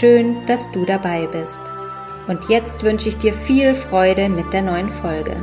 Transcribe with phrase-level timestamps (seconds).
[0.00, 1.60] Schön, dass du dabei bist.
[2.26, 5.36] Und jetzt wünsche ich dir viel Freude mit der neuen Folge.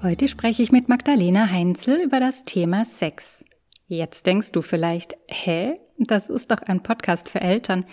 [0.00, 3.44] Heute spreche ich mit Magdalena Heinzel über das Thema Sex.
[3.88, 5.80] Jetzt denkst du vielleicht, hä?
[5.98, 7.84] Das ist doch ein Podcast für Eltern.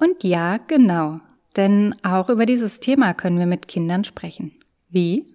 [0.00, 1.20] Und ja, genau.
[1.56, 4.52] Denn auch über dieses Thema können wir mit Kindern sprechen.
[4.90, 5.34] Wie?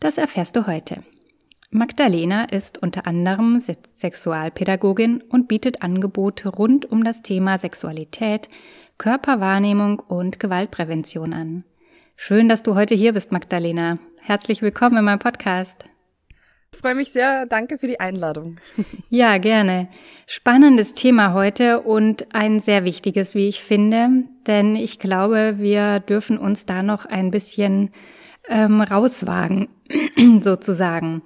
[0.00, 1.02] Das erfährst du heute.
[1.72, 8.48] Magdalena ist unter anderem Sexualpädagogin und bietet Angebote rund um das Thema Sexualität,
[8.98, 11.64] Körperwahrnehmung und Gewaltprävention an.
[12.16, 13.98] Schön, dass du heute hier bist, Magdalena.
[14.20, 15.84] Herzlich willkommen in meinem Podcast.
[16.72, 17.46] Ich freue mich sehr.
[17.46, 18.56] Danke für die Einladung.
[19.08, 19.88] Ja, gerne.
[20.26, 26.38] Spannendes Thema heute und ein sehr wichtiges, wie ich finde, denn ich glaube, wir dürfen
[26.38, 27.90] uns da noch ein bisschen
[28.48, 29.68] ähm, rauswagen,
[30.40, 31.22] sozusagen.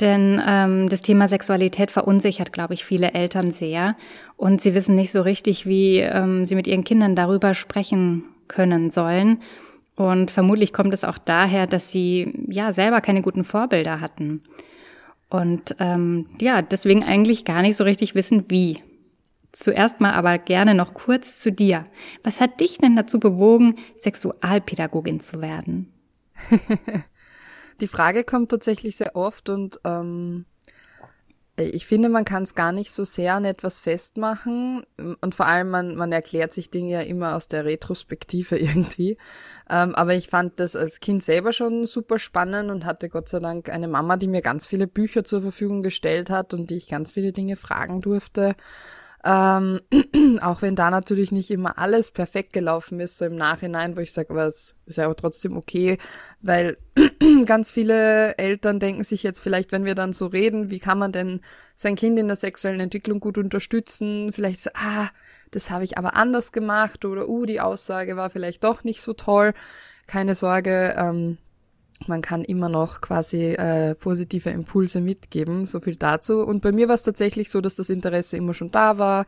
[0.00, 3.96] Denn ähm, das Thema Sexualität verunsichert, glaube ich, viele Eltern sehr.
[4.36, 8.90] Und sie wissen nicht so richtig, wie ähm, sie mit ihren Kindern darüber sprechen können
[8.90, 9.40] sollen.
[9.96, 14.42] Und vermutlich kommt es auch daher, dass sie ja selber keine guten Vorbilder hatten.
[15.30, 18.82] Und ähm, ja, deswegen eigentlich gar nicht so richtig wissen, wie.
[19.52, 21.86] Zuerst mal aber gerne noch kurz zu dir.
[22.22, 25.90] Was hat dich denn dazu bewogen, Sexualpädagogin zu werden?
[27.80, 30.46] Die Frage kommt tatsächlich sehr oft und ähm,
[31.58, 34.84] ich finde, man kann es gar nicht so sehr an etwas festmachen
[35.22, 39.16] und vor allem man, man erklärt sich Dinge ja immer aus der Retrospektive irgendwie.
[39.70, 43.40] Ähm, aber ich fand das als Kind selber schon super spannend und hatte Gott sei
[43.40, 46.88] Dank eine Mama, die mir ganz viele Bücher zur Verfügung gestellt hat und die ich
[46.88, 48.54] ganz viele Dinge fragen durfte.
[49.28, 49.80] Ähm,
[50.40, 54.12] auch wenn da natürlich nicht immer alles perfekt gelaufen ist, so im Nachhinein, wo ich
[54.12, 55.98] sage, aber es ist ja aber trotzdem okay,
[56.42, 56.76] weil
[57.44, 61.10] ganz viele Eltern denken sich jetzt vielleicht, wenn wir dann so reden, wie kann man
[61.10, 61.40] denn
[61.74, 64.32] sein Kind in der sexuellen Entwicklung gut unterstützen?
[64.32, 65.08] Vielleicht so, ah,
[65.50, 69.12] das habe ich aber anders gemacht oder uh, die Aussage war vielleicht doch nicht so
[69.12, 69.54] toll.
[70.06, 71.38] Keine Sorge, ähm,
[72.06, 76.40] man kann immer noch quasi äh, positive Impulse mitgeben, so viel dazu.
[76.40, 79.24] Und bei mir war es tatsächlich so, dass das Interesse immer schon da war.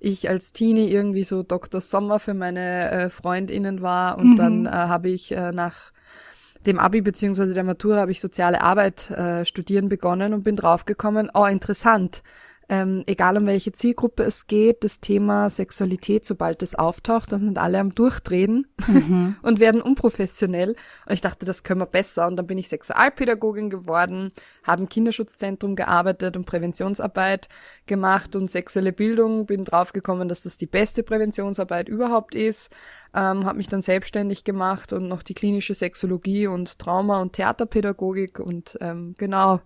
[0.00, 1.80] Ich als Teenie irgendwie so Dr.
[1.80, 4.36] Sommer für meine äh, Freundinnen war und mhm.
[4.36, 5.92] dann äh, habe ich äh, nach
[6.66, 11.30] dem Abi beziehungsweise der Matura habe ich soziale Arbeit äh, studieren begonnen und bin draufgekommen,
[11.32, 12.22] oh interessant,
[12.70, 17.58] ähm, egal um welche Zielgruppe es geht, das Thema Sexualität, sobald es auftaucht, dann sind
[17.58, 19.34] alle am Durchdrehen mhm.
[19.42, 20.76] und werden unprofessionell.
[21.04, 22.28] Und ich dachte, das können wir besser.
[22.28, 24.32] Und dann bin ich Sexualpädagogin geworden,
[24.62, 27.48] habe im Kinderschutzzentrum gearbeitet und Präventionsarbeit
[27.86, 29.46] gemacht und sexuelle Bildung.
[29.46, 32.70] Bin draufgekommen, dass das die beste Präventionsarbeit überhaupt ist
[33.14, 38.38] ähm, habe mich dann selbstständig gemacht und noch die klinische Sexologie und Trauma- und Theaterpädagogik
[38.38, 39.60] und ähm, genau,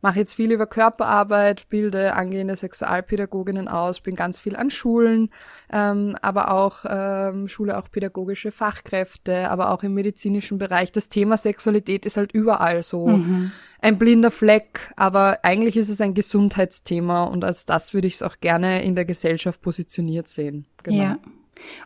[0.00, 5.30] mache jetzt viel über Körperarbeit, bilde angehende Sexualpädagoginnen aus, bin ganz viel an Schulen,
[5.72, 10.92] ähm, aber auch ähm, schule auch pädagogische Fachkräfte, aber auch im medizinischen Bereich.
[10.92, 13.08] Das Thema Sexualität ist halt überall so.
[13.08, 18.14] Mhm ein blinder Fleck, aber eigentlich ist es ein Gesundheitsthema und als das würde ich
[18.14, 20.66] es auch gerne in der Gesellschaft positioniert sehen.
[20.82, 21.02] Genau.
[21.02, 21.18] Ja.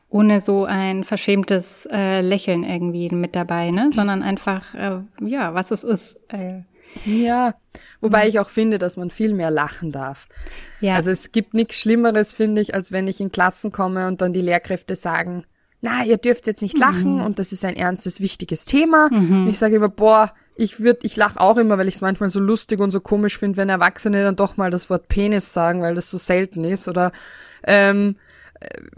[0.08, 3.90] Ohne so ein verschämtes äh, Lächeln irgendwie mit dabei, ne?
[3.94, 6.20] Sondern einfach, äh, ja, was es ist.
[6.28, 6.62] Äh,
[7.04, 7.54] ja,
[8.00, 10.28] wobei ich auch finde, dass man viel mehr lachen darf.
[10.80, 10.96] Ja.
[10.96, 14.32] Also es gibt nichts Schlimmeres, finde ich, als wenn ich in Klassen komme und dann
[14.32, 15.44] die Lehrkräfte sagen,
[15.80, 17.24] na, ihr dürft jetzt nicht lachen mhm.
[17.24, 19.08] und das ist ein ernstes, wichtiges Thema.
[19.10, 19.48] Mhm.
[19.48, 22.38] Ich sage immer, boah, ich würde, ich lache auch immer, weil ich es manchmal so
[22.38, 25.94] lustig und so komisch finde, wenn Erwachsene dann doch mal das Wort Penis sagen, weil
[25.94, 26.88] das so selten ist.
[26.88, 27.10] Oder
[27.64, 28.16] ähm,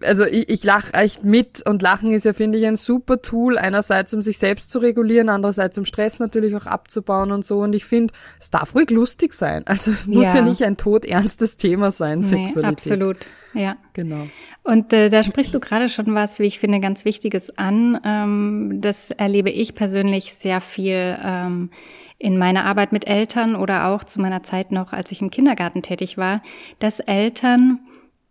[0.02, 3.58] also ich, ich lache echt mit und Lachen ist ja, finde ich, ein super Tool,
[3.58, 7.61] einerseits um sich selbst zu regulieren, andererseits um Stress natürlich auch abzubauen und so.
[7.61, 9.64] Und ich finde, es darf ruhig lustig sein.
[9.75, 12.93] Also es muss ja, ja nicht ein todernstes Thema sein, nee, Sexualität.
[12.93, 13.16] Absolut,
[13.55, 13.76] ja.
[13.93, 14.28] Genau.
[14.62, 18.00] Und äh, da sprichst du gerade schon was, wie ich finde, ganz Wichtiges an.
[18.05, 21.19] Ähm, das erlebe ich persönlich sehr viel.
[21.25, 21.70] Ähm,
[22.19, 25.82] in meiner Arbeit mit Eltern oder auch zu meiner Zeit noch, als ich im Kindergarten
[25.82, 26.43] tätig war,
[26.78, 27.81] dass Eltern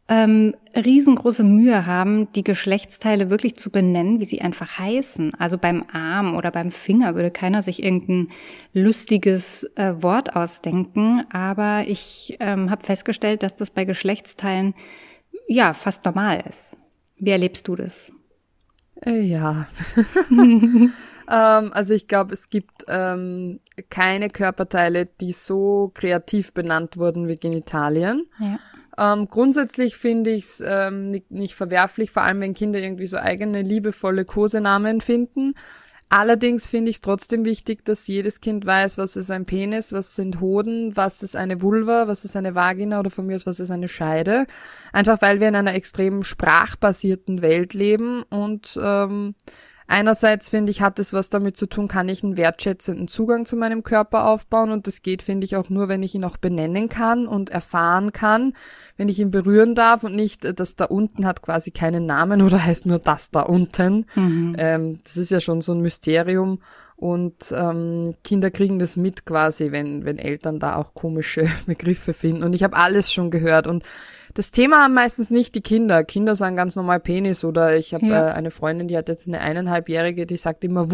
[0.09, 5.33] ähm, riesengroße Mühe haben, die Geschlechtsteile wirklich zu benennen, wie sie einfach heißen.
[5.35, 8.29] Also beim Arm oder beim Finger würde keiner sich irgendein
[8.73, 14.73] lustiges äh, Wort ausdenken, aber ich ähm, habe festgestellt, dass das bei Geschlechtsteilen
[15.47, 16.77] ja fast normal ist.
[17.17, 18.11] Wie erlebst du das?
[19.05, 19.67] Äh, ja.
[20.29, 20.91] ähm,
[21.27, 23.59] also ich glaube, es gibt ähm,
[23.89, 28.25] keine Körperteile, die so kreativ benannt wurden wie Genitalien.
[28.39, 28.59] Ja.
[28.97, 33.17] Ähm, grundsätzlich finde ich es ähm, nicht, nicht verwerflich, vor allem wenn Kinder irgendwie so
[33.17, 35.55] eigene liebevolle Kosenamen finden.
[36.09, 40.15] Allerdings finde ich es trotzdem wichtig, dass jedes Kind weiß, was ist ein Penis, was
[40.15, 43.59] sind Hoden, was ist eine Vulva, was ist eine Vagina oder von mir aus, was
[43.59, 44.45] ist eine Scheide.
[44.91, 49.33] Einfach weil wir in einer extrem sprachbasierten Welt leben und ähm,
[49.87, 53.55] Einerseits finde ich, hat es was damit zu tun, kann ich einen wertschätzenden Zugang zu
[53.55, 56.89] meinem Körper aufbauen und das geht, finde ich, auch nur, wenn ich ihn auch benennen
[56.89, 58.53] kann und erfahren kann,
[58.97, 62.41] wenn ich ihn berühren darf und nicht, äh, das da unten hat quasi keinen Namen
[62.41, 64.05] oder heißt nur das da unten.
[64.15, 64.55] Mhm.
[64.57, 66.59] Ähm, das ist ja schon so ein Mysterium
[67.03, 72.43] und ähm, Kinder kriegen das mit quasi, wenn, wenn Eltern da auch komische Begriffe finden
[72.43, 73.83] und ich habe alles schon gehört und
[74.35, 76.05] das Thema haben meistens nicht die Kinder.
[76.05, 78.29] Kinder sagen ganz normal Penis oder ich habe ja.
[78.29, 80.91] äh, eine Freundin, die hat jetzt eine eineinhalbjährige, die sagt immer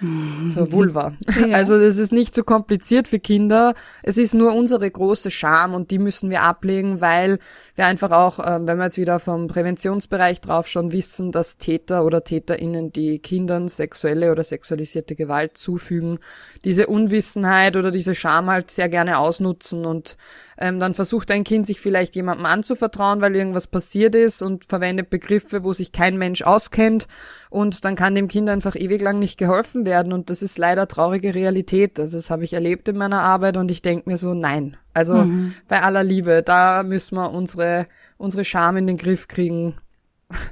[0.00, 0.48] Wuva.
[0.48, 1.12] So Vulva.
[1.38, 1.56] Ja.
[1.56, 3.74] Also das ist nicht so kompliziert für Kinder.
[4.02, 7.38] Es ist nur unsere große Scham und die müssen wir ablegen, weil
[7.74, 12.04] wir einfach auch, ähm, wenn wir jetzt wieder vom Präventionsbereich drauf schon wissen, dass Täter
[12.04, 16.18] oder TäterInnen, die Kindern sexuelle oder sexualisierte Gewalt zufügen,
[16.64, 20.16] diese Unwissenheit oder diese Scham halt sehr gerne ausnutzen und
[20.62, 25.10] ähm, dann versucht ein Kind sich vielleicht jemandem anzuvertrauen, weil irgendwas passiert ist und verwendet
[25.10, 27.08] Begriffe, wo sich kein Mensch auskennt
[27.50, 30.86] und dann kann dem Kind einfach ewig lang nicht geholfen werden und das ist leider
[30.86, 31.98] traurige Realität.
[31.98, 34.76] Also das habe ich erlebt in meiner Arbeit und ich denke mir so, nein.
[34.94, 35.54] Also mhm.
[35.66, 39.74] bei aller Liebe, da müssen wir unsere, unsere Scham in den Griff kriegen.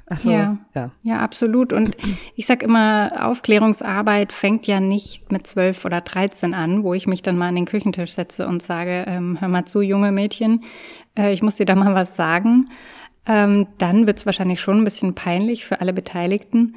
[0.06, 0.90] Also, ja, ja.
[1.02, 1.72] Ja, absolut.
[1.72, 1.96] Und
[2.34, 7.22] ich sag immer, Aufklärungsarbeit fängt ja nicht mit zwölf oder dreizehn an, wo ich mich
[7.22, 10.64] dann mal an den Küchentisch setze und sage, ähm, hör mal zu, junge Mädchen,
[11.18, 12.68] äh, ich muss dir da mal was sagen.
[13.26, 16.74] Ähm, dann wird's wahrscheinlich schon ein bisschen peinlich für alle Beteiligten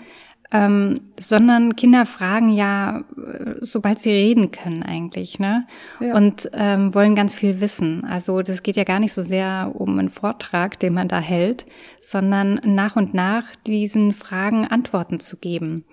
[0.54, 5.66] ähm, sondern Kinder fragen ja, äh, sobald sie reden können eigentlich, ne?
[6.00, 6.16] Ja.
[6.16, 8.06] Und ähm, wollen ganz viel wissen.
[8.06, 11.66] Also das geht ja gar nicht so sehr um einen Vortrag, den man da hält,
[12.00, 15.86] sondern nach und nach diesen Fragen Antworten zu geben.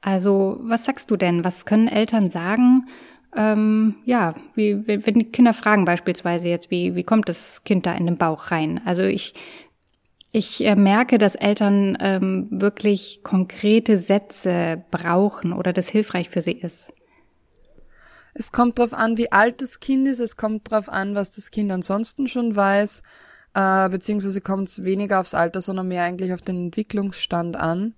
[0.00, 1.44] Also was sagst du denn?
[1.44, 2.86] Was können Eltern sagen?
[3.36, 7.92] Ähm, ja, wie, wenn die Kinder fragen beispielsweise jetzt, wie, wie kommt das Kind da
[7.92, 8.80] in den Bauch rein?
[8.84, 9.34] Also ich
[10.30, 16.52] ich äh, merke, dass Eltern ähm, wirklich konkrete Sätze brauchen oder das hilfreich für sie
[16.52, 16.92] ist.
[18.34, 20.20] Es kommt darauf an, wie alt das Kind ist.
[20.20, 23.02] Es kommt darauf an, was das Kind ansonsten schon weiß.
[23.54, 27.94] Äh, beziehungsweise kommt es weniger aufs Alter, sondern mehr eigentlich auf den Entwicklungsstand an.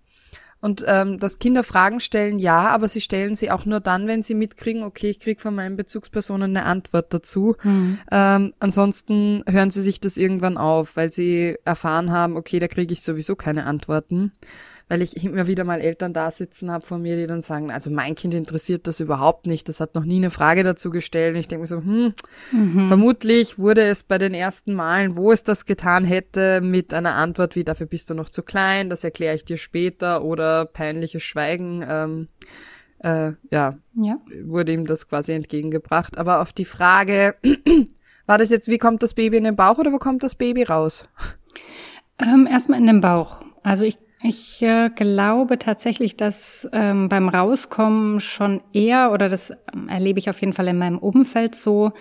[0.60, 4.22] Und ähm, dass Kinder Fragen stellen, ja, aber sie stellen sie auch nur dann, wenn
[4.22, 7.56] sie mitkriegen, okay, ich krieg von meinen Bezugspersonen eine Antwort dazu.
[7.62, 7.98] Mhm.
[8.10, 12.92] Ähm, ansonsten hören sie sich das irgendwann auf, weil sie erfahren haben, okay, da kriege
[12.92, 14.32] ich sowieso keine Antworten
[14.90, 17.90] weil ich immer wieder mal Eltern da sitzen habe von mir, die dann sagen, also
[17.90, 21.34] mein Kind interessiert das überhaupt nicht, das hat noch nie eine Frage dazu gestellt.
[21.34, 22.12] Und ich denke mir so, hm,
[22.50, 22.88] mhm.
[22.88, 27.54] vermutlich wurde es bei den ersten Malen, wo es das getan hätte, mit einer Antwort
[27.54, 31.84] wie, dafür bist du noch zu klein, das erkläre ich dir später oder peinliches Schweigen.
[31.88, 32.28] Ähm,
[32.98, 36.18] äh, ja, ja, wurde ihm das quasi entgegengebracht.
[36.18, 37.36] Aber auf die Frage,
[38.26, 40.64] war das jetzt, wie kommt das Baby in den Bauch oder wo kommt das Baby
[40.64, 41.08] raus?
[42.18, 43.44] Ähm, erstmal in den Bauch.
[43.62, 49.88] Also ich ich äh, glaube tatsächlich, dass ähm, beim Rauskommen schon eher, oder das ähm,
[49.88, 51.92] erlebe ich auf jeden Fall in meinem Umfeld so,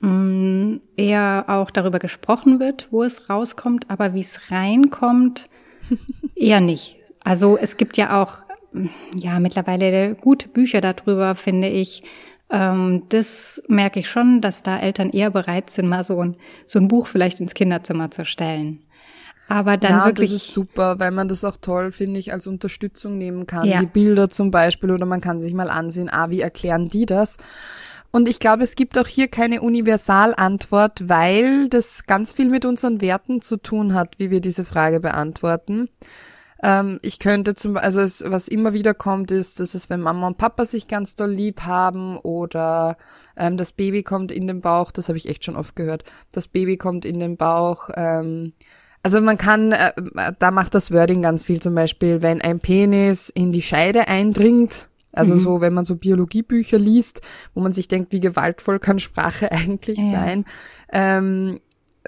[0.00, 5.48] mh, mm, eher auch darüber gesprochen wird, wo es rauskommt, aber wie es reinkommt,
[6.36, 6.96] eher nicht.
[7.24, 8.86] Also es gibt ja auch, mm,
[9.18, 12.04] ja, mittlerweile gute Bücher darüber, finde ich.
[12.50, 16.78] Ähm, das merke ich schon, dass da Eltern eher bereit sind, mal so ein, so
[16.78, 18.83] ein Buch vielleicht ins Kinderzimmer zu stellen.
[19.48, 20.30] Aber dann ja, wirklich.
[20.30, 23.66] Das ist super, weil man das auch toll, finde ich, als Unterstützung nehmen kann.
[23.66, 23.80] Ja.
[23.80, 27.36] Die Bilder zum Beispiel oder man kann sich mal ansehen, ah, wie erklären die das?
[28.10, 33.00] Und ich glaube, es gibt auch hier keine Universalantwort, weil das ganz viel mit unseren
[33.00, 35.88] Werten zu tun hat, wie wir diese Frage beantworten.
[36.62, 40.28] Ähm, ich könnte zum, also es, was immer wieder kommt, ist, dass es, wenn Mama
[40.28, 42.96] und Papa sich ganz doll lieb haben oder
[43.36, 46.46] ähm, das Baby kommt in den Bauch, das habe ich echt schon oft gehört, das
[46.48, 48.52] Baby kommt in den Bauch, ähm,
[49.04, 49.92] also man kann, äh,
[50.38, 54.88] da macht das Wording ganz viel zum Beispiel, wenn ein Penis in die Scheide eindringt,
[55.12, 55.38] also mhm.
[55.38, 57.20] so, wenn man so Biologiebücher liest,
[57.52, 60.10] wo man sich denkt, wie gewaltvoll kann Sprache eigentlich ja.
[60.10, 60.46] sein.
[60.90, 61.60] Ähm,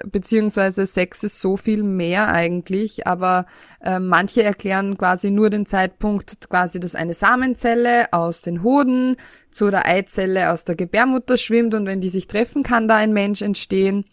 [0.05, 3.45] beziehungsweise Sex ist so viel mehr eigentlich, aber
[3.79, 9.17] äh, manche erklären quasi nur den Zeitpunkt, quasi, dass eine Samenzelle aus den Hoden
[9.51, 13.13] zu der Eizelle aus der Gebärmutter schwimmt und wenn die sich treffen, kann da ein
[13.13, 14.05] Mensch entstehen.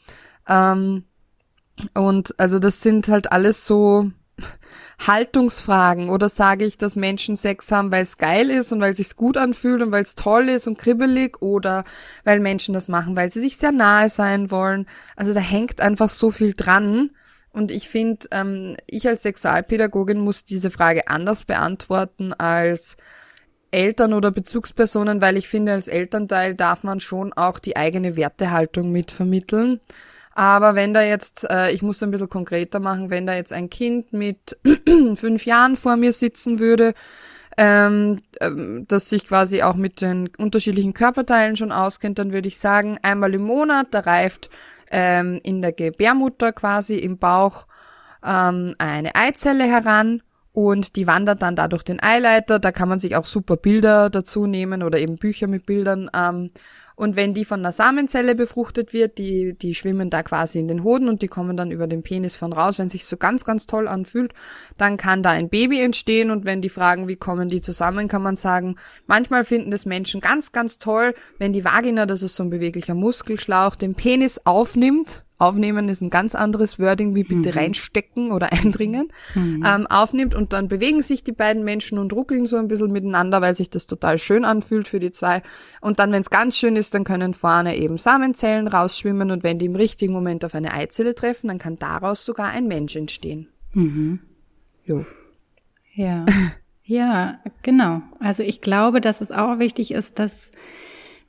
[0.46, 1.04] Ähm,
[1.94, 4.10] und also das sind halt alles so
[5.06, 8.98] Haltungsfragen oder sage ich, dass Menschen Sex haben, weil es geil ist und weil es
[8.98, 11.84] sich gut anfühlt und weil es toll ist und kribbelig oder
[12.24, 14.86] weil Menschen das machen, weil sie sich sehr nahe sein wollen.
[15.16, 17.10] Also da hängt einfach so viel dran.
[17.50, 22.96] Und ich finde, ähm, ich als Sexualpädagogin muss diese Frage anders beantworten als
[23.70, 28.90] Eltern oder Bezugspersonen, weil ich finde, als Elternteil darf man schon auch die eigene Wertehaltung
[28.90, 29.80] mitvermitteln.
[30.34, 33.70] Aber wenn da jetzt, äh, ich muss ein bisschen konkreter machen, wenn da jetzt ein
[33.70, 34.58] Kind mit
[35.14, 36.94] fünf Jahren vor mir sitzen würde,
[37.56, 42.58] ähm, ähm, das sich quasi auch mit den unterschiedlichen Körperteilen schon auskennt, dann würde ich
[42.58, 44.50] sagen, einmal im Monat, da reift
[44.90, 47.66] ähm, in der Gebärmutter quasi im Bauch
[48.24, 50.20] ähm, eine Eizelle heran
[50.52, 52.58] und die wandert dann da durch den Eileiter.
[52.58, 56.10] Da kann man sich auch super Bilder dazu nehmen oder eben Bücher mit Bildern.
[56.14, 56.48] Ähm,
[56.96, 60.84] und wenn die von einer Samenzelle befruchtet wird, die, die schwimmen da quasi in den
[60.84, 62.78] Hoden und die kommen dann über den Penis von raus.
[62.78, 64.32] Wenn sich so ganz, ganz toll anfühlt,
[64.78, 66.30] dann kann da ein Baby entstehen.
[66.30, 70.20] Und wenn die fragen, wie kommen die zusammen, kann man sagen, manchmal finden das Menschen
[70.20, 75.23] ganz, ganz toll, wenn die Vagina, das ist so ein beweglicher Muskelschlauch, den Penis aufnimmt
[75.38, 77.58] aufnehmen ist ein ganz anderes Wording wie bitte mhm.
[77.58, 79.64] reinstecken oder eindringen, mhm.
[79.66, 83.42] ähm, aufnimmt und dann bewegen sich die beiden Menschen und ruckeln so ein bisschen miteinander,
[83.42, 85.42] weil sich das total schön anfühlt für die zwei.
[85.80, 89.58] Und dann, wenn es ganz schön ist, dann können vorne eben Samenzellen rausschwimmen und wenn
[89.58, 93.48] die im richtigen Moment auf eine Eizelle treffen, dann kann daraus sogar ein Mensch entstehen.
[93.72, 94.20] Mhm.
[94.84, 95.04] Jo.
[95.94, 96.24] Ja.
[96.86, 98.02] Ja, genau.
[98.20, 100.52] Also ich glaube, dass es auch wichtig ist, dass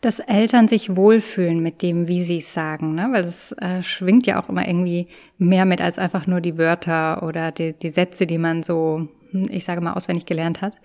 [0.06, 3.08] dass Eltern sich wohlfühlen mit dem, wie sie es sagen, ne?
[3.12, 5.08] weil es äh, schwingt ja auch immer irgendwie
[5.40, 9.48] mehr mit als einfach nur die Wörter oder die, die Sätze, die man so, hm,
[9.50, 10.76] ich sage mal, auswendig gelernt hat.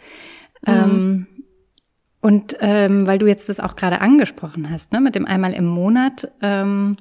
[0.67, 0.73] Mhm.
[0.73, 1.27] Ähm,
[2.23, 5.67] und ähm, weil du jetzt das auch gerade angesprochen hast, ne, mit dem einmal im
[5.67, 6.97] Monat, ähm,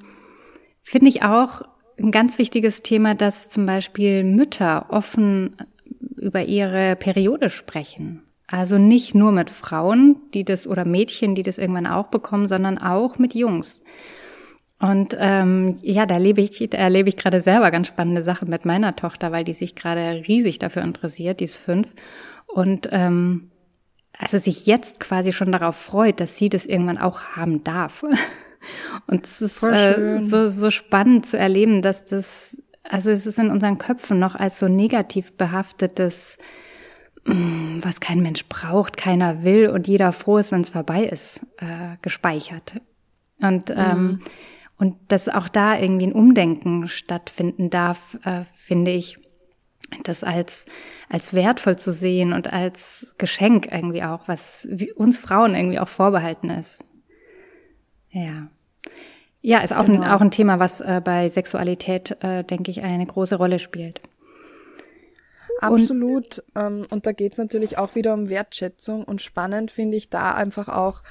[0.82, 1.62] finde ich auch
[1.98, 5.56] ein ganz wichtiges Thema, dass zum Beispiel Mütter offen
[6.18, 8.24] über ihre Periode sprechen.
[8.52, 12.78] Also nicht nur mit Frauen, die das oder Mädchen, die das irgendwann auch bekommen, sondern
[12.78, 13.80] auch mit Jungs.
[14.80, 18.64] Und ähm, ja, da erlebe ich, da erlebe ich gerade selber ganz spannende Sachen mit
[18.64, 21.94] meiner Tochter, weil die sich gerade riesig dafür interessiert, die ist fünf.
[22.48, 23.52] Und ähm,
[24.18, 28.04] also sich jetzt quasi schon darauf freut, dass sie das irgendwann auch haben darf.
[29.06, 33.50] Und es ist äh, so, so spannend zu erleben, dass das, also es ist in
[33.50, 36.36] unseren Köpfen noch als so negativ behaftetes
[37.24, 41.96] was kein Mensch braucht, keiner will und jeder froh ist, wenn es vorbei ist, äh,
[42.02, 42.80] gespeichert.
[43.40, 43.76] Und, mhm.
[43.76, 44.20] ähm,
[44.78, 49.18] und dass auch da irgendwie ein Umdenken stattfinden darf, äh, finde ich,
[50.04, 50.66] das als,
[51.08, 56.50] als wertvoll zu sehen und als Geschenk irgendwie auch, was uns Frauen irgendwie auch vorbehalten
[56.50, 56.86] ist.
[58.10, 58.48] Ja.
[59.42, 60.02] Ja, ist auch, genau.
[60.02, 64.00] ein, auch ein Thema, was äh, bei Sexualität, äh, denke ich, eine große Rolle spielt.
[65.60, 66.38] Absolut.
[66.54, 69.04] Und, ähm, und da geht's natürlich auch wieder um Wertschätzung.
[69.04, 71.02] Und spannend finde ich da einfach auch,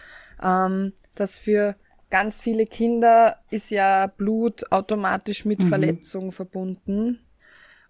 [0.43, 1.75] ähm, dass für
[2.09, 5.67] ganz viele Kinder ist ja Blut automatisch mit mhm.
[5.67, 7.19] Verletzung verbunden.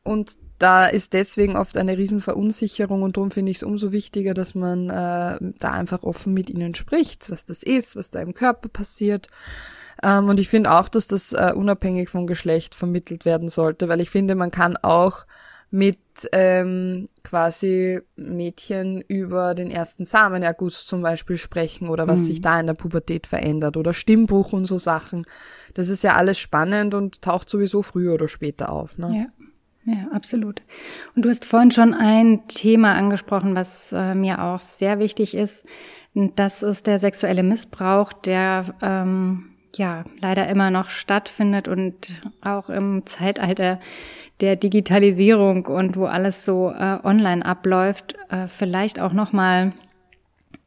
[0.03, 4.55] Und da ist deswegen oft eine Riesenverunsicherung und darum finde ich es umso wichtiger, dass
[4.55, 8.67] man äh, da einfach offen mit ihnen spricht, was das ist, was da im Körper
[8.67, 9.27] passiert.
[10.03, 14.01] Ähm, und ich finde auch, dass das äh, unabhängig vom Geschlecht vermittelt werden sollte, weil
[14.01, 15.25] ich finde, man kann auch
[15.71, 15.99] mit
[16.31, 22.25] ähm, quasi Mädchen über den ersten Samenerguss zum Beispiel sprechen oder was mhm.
[22.25, 25.25] sich da in der Pubertät verändert oder Stimmbruch und so Sachen.
[25.75, 28.97] Das ist ja alles spannend und taucht sowieso früher oder später auf.
[28.97, 29.25] Ne?
[29.25, 29.25] Ja.
[29.85, 30.61] Ja, absolut.
[31.15, 35.65] Und du hast vorhin schon ein Thema angesprochen, was äh, mir auch sehr wichtig ist.
[36.13, 43.05] Das ist der sexuelle Missbrauch, der ähm, ja leider immer noch stattfindet und auch im
[43.05, 43.79] Zeitalter
[44.39, 49.73] der Digitalisierung und wo alles so äh, online abläuft, äh, vielleicht auch noch mal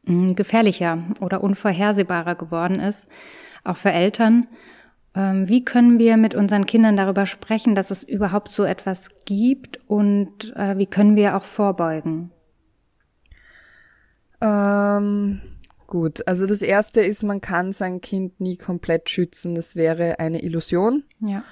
[0.05, 3.07] mh, hm, gefährlicher oder unvorhersehbarer geworden ist,
[3.63, 4.47] auch für Eltern.
[5.15, 9.79] Ähm, wie können wir mit unseren Kindern darüber sprechen, dass es überhaupt so etwas gibt
[9.87, 12.31] und äh, wie können wir auch vorbeugen?
[14.41, 15.41] Ähm,
[15.93, 19.53] gut, also das erste ist, man kann sein Kind nie komplett schützen.
[19.53, 21.03] Das wäre eine Illusion.
[21.19, 21.43] Ja.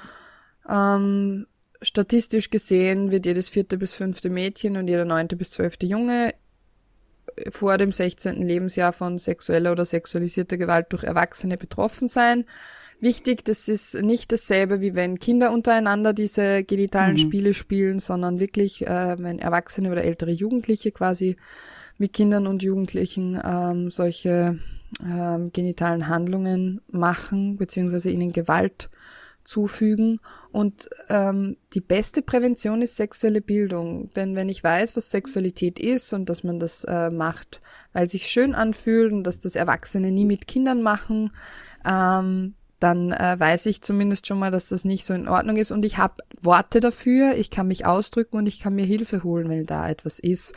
[0.67, 1.45] Ähm,
[1.79, 6.33] statistisch gesehen wird jedes vierte bis fünfte Mädchen und jeder neunte bis zwölfte Junge
[7.51, 8.41] vor dem 16.
[8.41, 12.45] Lebensjahr von sexueller oder sexualisierter Gewalt durch Erwachsene betroffen sein.
[13.00, 17.19] Wichtig, das ist nicht dasselbe, wie wenn Kinder untereinander diese genitalen mhm.
[17.19, 21.36] Spiele spielen, sondern wirklich, äh, wenn Erwachsene oder ältere Jugendliche quasi
[22.01, 24.58] mit Kindern und Jugendlichen ähm, solche
[25.05, 28.89] ähm, genitalen Handlungen machen, beziehungsweise ihnen Gewalt
[29.43, 30.20] zufügen.
[30.51, 34.12] Und ähm, die beste Prävention ist sexuelle Bildung.
[34.15, 37.62] Denn wenn ich weiß, was Sexualität ist und dass man das äh, macht,
[37.93, 41.31] weil sich schön anfühlt und dass das Erwachsene nie mit Kindern machen,
[41.86, 45.72] ähm, dann äh, weiß ich zumindest schon mal, dass das nicht so in Ordnung ist
[45.72, 49.50] und ich habe Worte dafür, ich kann mich ausdrücken und ich kann mir Hilfe holen,
[49.50, 50.54] wenn da etwas ist.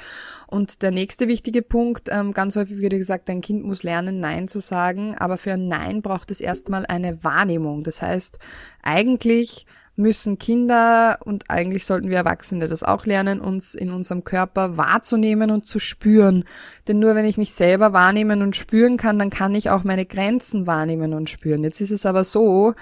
[0.47, 4.49] Und der nächste wichtige Punkt, ähm, ganz häufig wird gesagt, ein Kind muss lernen, Nein
[4.49, 7.85] zu sagen, aber für ein Nein braucht es erstmal eine Wahrnehmung.
[7.85, 8.39] Das heißt,
[8.83, 14.77] eigentlich müssen Kinder und eigentlich sollten wir Erwachsene das auch lernen, uns in unserem Körper
[14.77, 16.45] wahrzunehmen und zu spüren.
[16.89, 20.07] Denn nur wenn ich mich selber wahrnehmen und spüren kann, dann kann ich auch meine
[20.07, 21.63] Grenzen wahrnehmen und spüren.
[21.63, 22.75] Jetzt ist es aber so,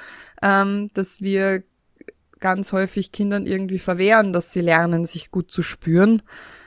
[0.42, 1.62] ähm, dass wir
[2.40, 6.22] ganz häufig Kindern irgendwie verwehren, dass sie lernen, sich gut zu spüren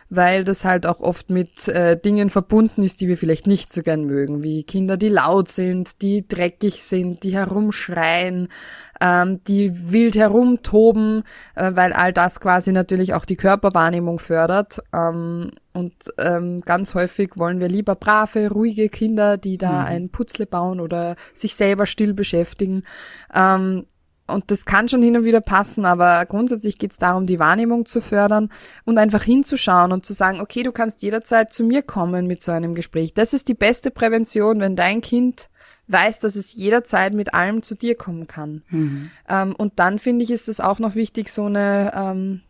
[0.10, 3.82] weil das halt auch oft mit äh, Dingen verbunden ist, die wir vielleicht nicht so
[3.82, 8.50] gern mögen, wie Kinder, die laut sind, die dreckig sind, die herumschreien,
[9.02, 11.24] ähm, die wild herumtoben,
[11.56, 14.82] äh, weil all das quasi natürlich auch die Körperwahrnehmung fördert.
[14.94, 19.88] Ähm, und ähm, ganz häufig wollen wir lieber brave, ruhige Kinder, die da mhm.
[19.88, 22.84] ein Putzle bauen oder sich selber still beschäftigen.
[23.34, 23.86] Ähm,
[24.28, 27.86] und das kann schon hin und wieder passen, aber grundsätzlich geht es darum, die Wahrnehmung
[27.86, 28.50] zu fördern
[28.84, 32.52] und einfach hinzuschauen und zu sagen, okay, du kannst jederzeit zu mir kommen mit so
[32.52, 33.14] einem Gespräch.
[33.14, 35.50] Das ist die beste Prävention, wenn dein Kind
[35.88, 38.64] weiß, dass es jederzeit mit allem zu dir kommen kann.
[38.70, 39.12] Mhm.
[39.30, 42.42] Ähm, und dann finde ich, ist es auch noch wichtig, so eine, ähm,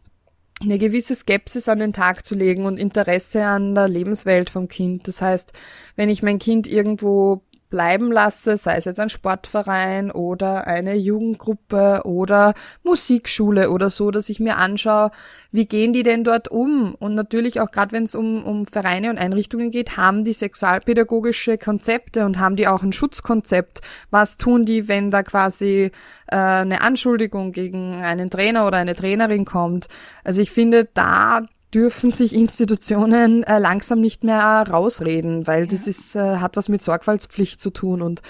[0.61, 5.09] eine gewisse Skepsis an den Tag zu legen und Interesse an der Lebenswelt vom Kind.
[5.09, 5.51] Das heißt,
[5.97, 7.41] wenn ich mein Kind irgendwo
[7.75, 12.53] bleiben lasse, sei es jetzt ein Sportverein oder eine Jugendgruppe oder
[12.83, 15.11] Musikschule oder so, dass ich mir anschaue,
[15.51, 16.95] wie gehen die denn dort um?
[16.95, 21.57] Und natürlich auch gerade wenn es um, um Vereine und Einrichtungen geht, haben die sexualpädagogische
[21.57, 23.81] Konzepte und haben die auch ein Schutzkonzept.
[24.09, 25.91] Was tun die, wenn da quasi
[26.27, 29.87] äh, eine Anschuldigung gegen einen Trainer oder eine Trainerin kommt?
[30.23, 31.41] Also ich finde, da
[31.75, 35.67] dürfen sich Institutionen äh, langsam nicht mehr rausreden, weil ja.
[35.67, 38.21] das ist, äh, hat was mit Sorgfaltspflicht zu tun und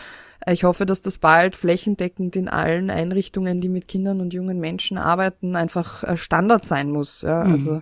[0.46, 4.60] äh, ich hoffe, dass das bald flächendeckend in allen Einrichtungen, die mit Kindern und jungen
[4.60, 7.22] Menschen arbeiten, einfach äh, Standard sein muss.
[7.22, 7.44] Ja?
[7.44, 7.54] Mhm.
[7.54, 7.82] Also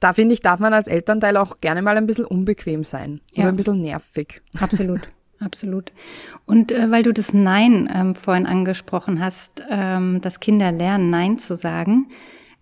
[0.00, 3.44] da finde ich, darf man als Elternteil auch gerne mal ein bisschen unbequem sein ja.
[3.44, 4.42] oder ein bisschen nervig.
[4.58, 5.08] Absolut.
[5.40, 5.92] Absolut.
[6.46, 11.38] Und äh, weil du das Nein ähm, vorhin angesprochen hast, ähm, dass Kinder lernen, Nein
[11.38, 12.08] zu sagen,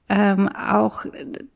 [0.09, 1.07] ähm, auch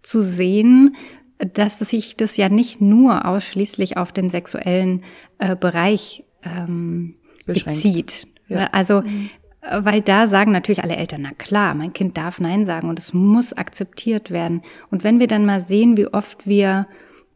[0.03, 0.97] zu sehen,
[1.39, 5.03] dass sich das ja nicht nur ausschließlich auf den sexuellen
[5.39, 7.15] äh, Bereich ähm,
[7.47, 8.27] bezieht.
[8.49, 8.69] Ja.
[8.73, 9.31] Also, mhm.
[9.79, 13.15] weil da sagen natürlich alle Eltern, na klar, mein Kind darf Nein sagen und es
[13.15, 14.63] muss akzeptiert werden.
[14.91, 16.87] Und wenn wir dann mal sehen, wie oft wir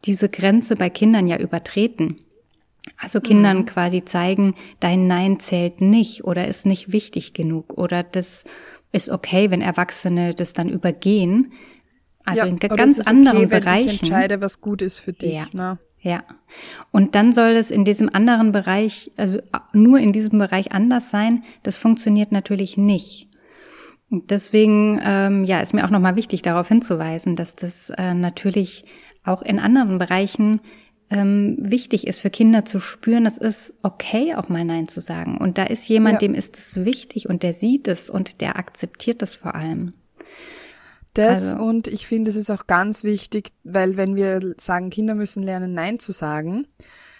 [0.05, 2.19] diese Grenze bei Kindern ja übertreten,
[2.97, 3.65] also Kindern mhm.
[3.65, 8.43] quasi zeigen, dein Nein zählt nicht oder ist nicht wichtig genug oder das
[8.95, 11.51] ist okay, wenn Erwachsene das dann übergehen.
[12.23, 13.89] Also ja, in ganz anderen okay, Bereichen.
[13.89, 15.35] Ich entscheide, was gut ist für dich.
[15.35, 15.45] Ja.
[15.51, 15.77] Ne?
[16.01, 16.23] Ja.
[16.91, 19.39] Und dann soll es in diesem anderen Bereich, also
[19.73, 21.43] nur in diesem Bereich anders sein.
[21.61, 23.27] Das funktioniert natürlich nicht.
[24.09, 28.85] Und deswegen, ähm, ja, ist mir auch nochmal wichtig, darauf hinzuweisen, dass das äh, natürlich
[29.23, 30.61] auch in anderen Bereichen
[31.09, 35.37] ähm, wichtig ist für Kinder zu spüren, es ist okay, auch mal Nein zu sagen.
[35.37, 36.27] Und da ist jemand, ja.
[36.27, 39.93] dem ist es wichtig und der sieht es und der akzeptiert es vor allem.
[41.13, 41.63] Das also.
[41.63, 45.73] und ich finde, es ist auch ganz wichtig, weil wenn wir sagen, Kinder müssen lernen,
[45.73, 46.67] Nein zu sagen,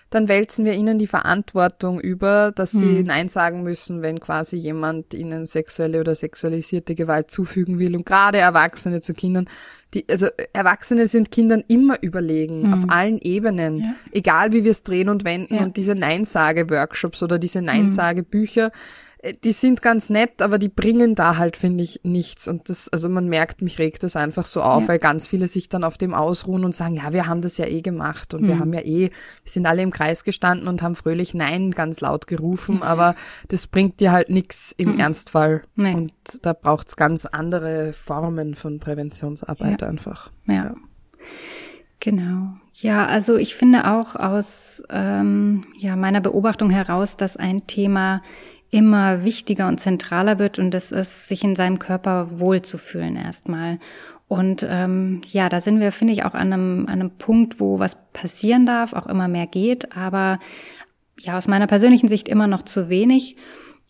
[0.09, 3.05] dann wälzen wir ihnen die Verantwortung über, dass sie hm.
[3.05, 7.95] Nein sagen müssen, wenn quasi jemand ihnen sexuelle oder sexualisierte Gewalt zufügen will.
[7.95, 9.49] Und gerade Erwachsene zu Kindern,
[9.95, 12.73] die, also Erwachsene sind Kindern immer überlegen, hm.
[12.73, 13.95] auf allen Ebenen, ja.
[14.11, 15.55] egal wie wir es drehen und wenden.
[15.55, 15.63] Ja.
[15.63, 17.65] Und diese Neinsage-Workshops oder diese hm.
[17.65, 18.71] Neinsage-Bücher,
[19.19, 22.49] äh, die sind ganz nett, aber die bringen da halt, finde ich, nichts.
[22.49, 24.87] Und das, also man merkt, mich regt das einfach so auf, ja.
[24.89, 27.65] weil ganz viele sich dann auf dem ausruhen und sagen, ja, wir haben das ja
[27.65, 28.47] eh gemacht und mhm.
[28.47, 32.01] wir haben ja eh, wir sind alle im Kreis gestanden und haben fröhlich Nein ganz
[32.01, 32.83] laut gerufen, mhm.
[32.83, 33.15] aber
[33.47, 34.99] das bringt dir halt nichts im mhm.
[34.99, 35.63] Ernstfall.
[35.75, 35.93] Nee.
[35.93, 39.87] Und da braucht's ganz andere Formen von Präventionsarbeit ja.
[39.87, 40.31] einfach.
[40.47, 40.53] ja.
[40.53, 40.75] ja.
[41.99, 42.53] Genau.
[42.73, 48.21] Ja, also ich finde auch aus ähm, ja, meiner Beobachtung heraus, dass ein Thema
[48.69, 53.79] immer wichtiger und zentraler wird und das ist, sich in seinem Körper wohlzufühlen erstmal.
[54.27, 57.79] Und ähm, ja, da sind wir, finde ich, auch an einem, an einem Punkt, wo
[57.79, 60.39] was passieren darf, auch immer mehr geht, aber
[61.19, 63.37] ja, aus meiner persönlichen Sicht immer noch zu wenig.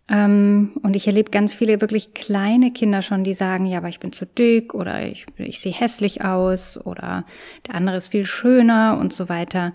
[0.07, 3.99] Ähm, und ich erlebe ganz viele wirklich kleine Kinder schon, die sagen, ja, aber ich
[3.99, 7.25] bin zu dick oder ich, ich sehe hässlich aus oder
[7.67, 9.73] der andere ist viel schöner und so weiter.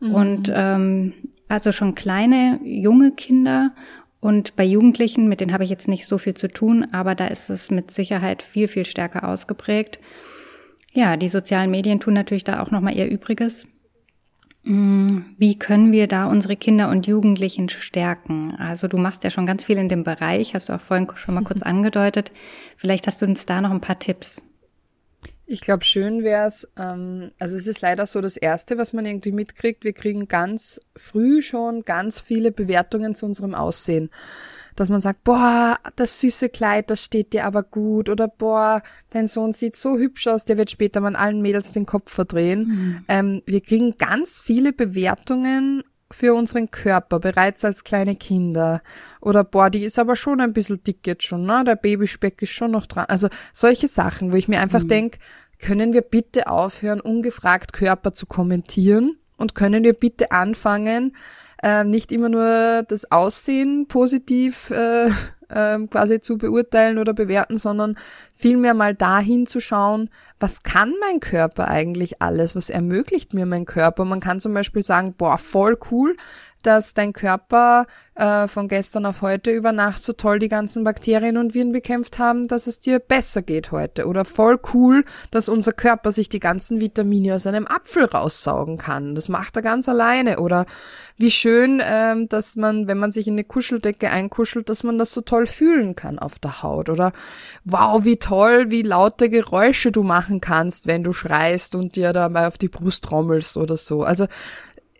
[0.00, 0.14] Mhm.
[0.14, 1.14] Und ähm,
[1.48, 3.72] also schon kleine, junge Kinder
[4.20, 7.26] Und bei Jugendlichen, mit denen habe ich jetzt nicht so viel zu tun, aber da
[7.26, 9.98] ist es mit Sicherheit viel, viel stärker ausgeprägt.
[10.92, 13.66] Ja, die sozialen Medien tun natürlich da auch nochmal ihr Übriges.
[14.62, 18.54] Mm, wie können wir da unsere Kinder und Jugendlichen stärken?
[18.56, 21.34] Also du machst ja schon ganz viel in dem Bereich, hast du auch vorhin schon
[21.34, 22.30] mal kurz angedeutet.
[22.76, 24.44] Vielleicht hast du uns da noch ein paar Tipps.
[25.52, 29.04] Ich glaube, schön wäre es, ähm, also es ist leider so das Erste, was man
[29.04, 29.82] irgendwie mitkriegt.
[29.82, 34.10] Wir kriegen ganz früh schon ganz viele Bewertungen zu unserem Aussehen.
[34.76, 38.08] Dass man sagt, boah, das süße Kleid, das steht dir aber gut.
[38.08, 41.84] Oder boah, dein Sohn sieht so hübsch aus, der wird später mal allen Mädels den
[41.84, 42.68] Kopf verdrehen.
[42.68, 43.04] Mhm.
[43.08, 45.82] Ähm, wir kriegen ganz viele Bewertungen
[46.12, 48.82] für unseren Körper bereits als kleine Kinder.
[49.20, 51.62] Oder boah, die ist aber schon ein bisschen dick jetzt schon, ne?
[51.64, 53.06] Der Babyspeck ist schon noch dran.
[53.08, 54.88] Also solche Sachen, wo ich mir einfach mhm.
[54.88, 55.18] denk,
[55.58, 61.16] können wir bitte aufhören, ungefragt Körper zu kommentieren und können wir bitte anfangen,
[61.62, 65.10] äh, nicht immer nur das Aussehen positiv äh,
[65.54, 67.96] ähm, quasi zu beurteilen oder bewerten, sondern
[68.32, 72.56] vielmehr mal dahin zu schauen, was kann mein Körper eigentlich alles?
[72.56, 74.04] Was ermöglicht mir mein Körper?
[74.04, 76.16] Man kann zum Beispiel sagen, boah, voll cool,
[76.62, 81.36] dass dein Körper äh, von gestern auf heute über Nacht so toll die ganzen Bakterien
[81.36, 84.06] und Viren bekämpft haben, dass es dir besser geht heute.
[84.06, 89.14] Oder voll cool, dass unser Körper sich die ganzen Vitamine aus einem Apfel raussaugen kann.
[89.14, 90.38] Das macht er ganz alleine.
[90.38, 90.66] Oder
[91.16, 95.12] wie schön, ähm, dass man, wenn man sich in eine Kuscheldecke einkuschelt, dass man das
[95.12, 96.88] so toll fühlen kann auf der Haut.
[96.88, 97.12] Oder
[97.64, 102.46] wow, wie toll, wie laute Geräusche du machen kannst, wenn du schreist und dir dabei
[102.46, 104.02] auf die Brust trommelst oder so.
[104.02, 104.26] Also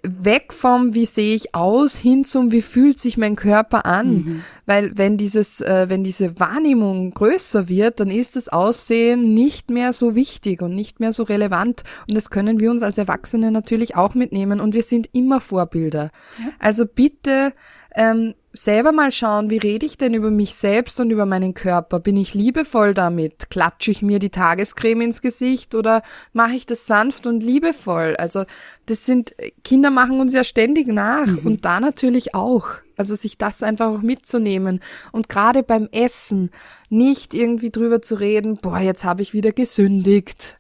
[0.02, 4.42] weg vom wie sehe ich aus hin zum wie fühlt sich mein Körper an mhm.
[4.66, 9.92] weil wenn dieses äh, wenn diese Wahrnehmung größer wird dann ist das Aussehen nicht mehr
[9.92, 13.96] so wichtig und nicht mehr so relevant und das können wir uns als Erwachsene natürlich
[13.96, 16.48] auch mitnehmen und wir sind immer Vorbilder ja.
[16.58, 17.52] also bitte
[17.94, 22.00] ähm, selber mal schauen, wie rede ich denn über mich selbst und über meinen Körper?
[22.00, 23.50] Bin ich liebevoll damit?
[23.50, 28.16] Klatsche ich mir die Tagescreme ins Gesicht oder mache ich das sanft und liebevoll?
[28.18, 28.44] Also
[28.86, 31.38] das sind, Kinder machen uns ja ständig nach mhm.
[31.44, 32.66] und da natürlich auch.
[32.96, 36.50] Also sich das einfach auch mitzunehmen und gerade beim Essen
[36.90, 40.58] nicht irgendwie drüber zu reden, boah, jetzt habe ich wieder gesündigt.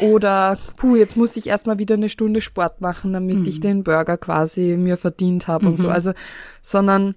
[0.00, 3.46] Oder, puh, jetzt muss ich erstmal wieder eine Stunde Sport machen, damit mhm.
[3.46, 5.70] ich den Burger quasi mir verdient habe mhm.
[5.72, 5.88] und so.
[5.88, 5.92] Mhm.
[5.92, 6.12] Also,
[6.62, 7.14] sondern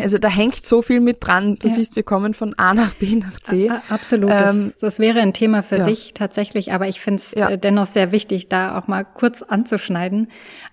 [0.00, 1.56] also da hängt so viel mit dran.
[1.56, 1.74] Du ja.
[1.74, 3.70] siehst, wir kommen von A nach B nach C.
[3.90, 4.30] Absolut.
[4.30, 5.84] Ähm, das, das, wäre ein Thema für ja.
[5.84, 7.50] sich tatsächlich, aber ich finde es ja.
[7.50, 10.28] Äh, dennoch sehr wichtig, da auch mal kurz anzuschneiden.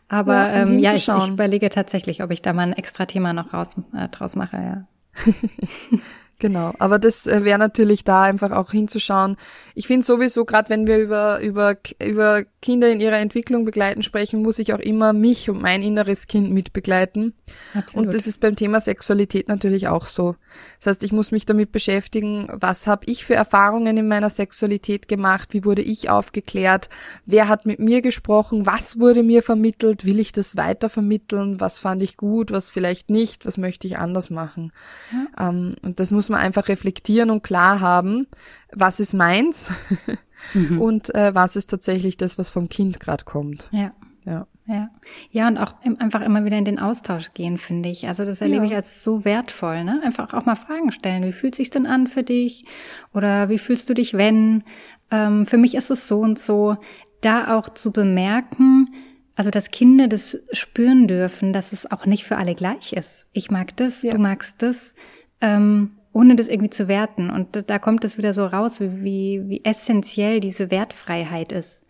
[0.07, 3.33] Aber ja, ähm, ja ich, ich, überlege tatsächlich, ob ich da mal ein extra Thema
[3.33, 4.87] noch raus, äh, draus mache, ja.
[6.39, 9.35] Genau, aber das äh, wäre natürlich da einfach auch hinzuschauen.
[9.75, 14.41] Ich finde sowieso, gerade wenn wir über, über, über Kinder in ihrer Entwicklung begleiten sprechen,
[14.41, 17.33] muss ich auch immer mich und mein inneres Kind mitbegleiten.
[17.73, 18.07] Absolut.
[18.07, 20.35] Und das ist beim Thema Sexualität natürlich auch so.
[20.77, 25.07] Das heißt, ich muss mich damit beschäftigen, was habe ich für Erfahrungen in meiner Sexualität
[25.09, 26.89] gemacht, wie wurde ich aufgeklärt,
[27.25, 31.79] wer hat mit mir gesprochen, was wurde mir vermittelt, will ich das weiter vermitteln, was
[31.79, 34.71] fand ich gut, was vielleicht nicht, was möchte ich anders machen.
[35.11, 35.49] Ja.
[35.49, 38.25] Ähm, und das muss man einfach reflektieren und klar haben,
[38.71, 39.71] was ist meins
[40.53, 40.81] mhm.
[40.81, 43.69] und äh, was ist tatsächlich das, was vom Kind gerade kommt.
[43.71, 43.91] Ja.
[44.25, 44.47] Ja.
[44.67, 44.91] Ja.
[45.31, 48.07] ja, und auch einfach immer wieder in den Austausch gehen, finde ich.
[48.07, 48.69] Also das erlebe ja.
[48.69, 49.99] ich als so wertvoll, ne?
[50.03, 51.23] Einfach auch mal Fragen stellen.
[51.23, 52.65] Wie fühlt sich denn an für dich?
[53.11, 54.63] Oder wie fühlst du dich, wenn?
[55.09, 56.77] Ähm, für mich ist es so und so,
[57.21, 58.93] da auch zu bemerken,
[59.35, 63.25] also dass Kinder das spüren dürfen, dass es auch nicht für alle gleich ist.
[63.31, 64.13] Ich mag das, ja.
[64.13, 64.93] du magst das.
[65.41, 67.29] Ähm, ohne das irgendwie zu werten.
[67.29, 71.85] Und da kommt es wieder so raus, wie, wie, wie essentiell diese Wertfreiheit ist.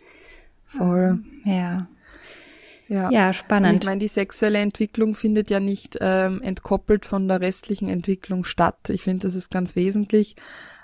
[0.66, 1.20] Voll.
[1.46, 1.88] Ja.
[2.88, 3.74] Ja, ja spannend.
[3.74, 8.44] Und ich meine, die sexuelle Entwicklung findet ja nicht ähm, entkoppelt von der restlichen Entwicklung
[8.44, 8.90] statt.
[8.90, 10.36] Ich finde, das ist ganz wesentlich.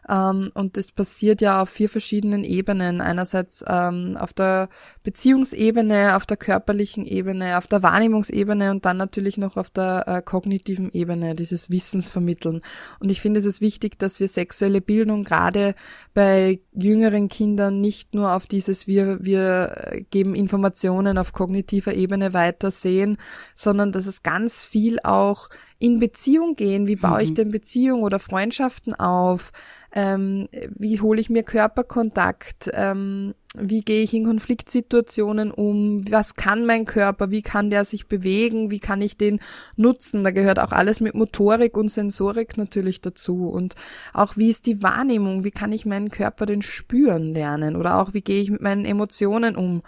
[0.10, 3.02] Ähm, und das passiert ja auf vier verschiedenen Ebenen.
[3.02, 4.70] Einerseits ähm, auf der
[5.04, 10.22] Beziehungsebene, auf der körperlichen Ebene, auf der Wahrnehmungsebene und dann natürlich noch auf der äh,
[10.22, 12.62] kognitiven Ebene, dieses Wissensvermitteln.
[13.00, 15.76] Und ich finde es ist wichtig, dass wir sexuelle Bildung gerade
[16.14, 22.72] bei jüngeren Kindern nicht nur auf dieses wir, wir geben Informationen auf kognitiver Ebene weiter
[22.72, 23.18] sehen,
[23.56, 26.88] sondern dass es ganz viel auch in Beziehung gehen.
[26.88, 27.36] Wie baue ich mhm.
[27.36, 29.52] denn Beziehung oder Freundschaften auf?
[29.94, 32.70] Ähm, wie hole ich mir Körperkontakt?
[32.74, 36.00] Ähm, wie gehe ich in Konfliktsituationen um?
[36.10, 37.32] Was kann mein Körper?
[37.32, 38.72] Wie kann der sich bewegen?
[38.72, 39.40] Wie kann ich den
[39.76, 40.24] nutzen?
[40.24, 43.48] Da gehört auch alles mit Motorik und Sensorik natürlich dazu.
[43.48, 43.76] Und
[44.14, 45.44] auch wie ist die Wahrnehmung?
[45.44, 47.76] Wie kann ich meinen Körper denn spüren lernen?
[47.76, 49.82] Oder auch wie gehe ich mit meinen Emotionen um?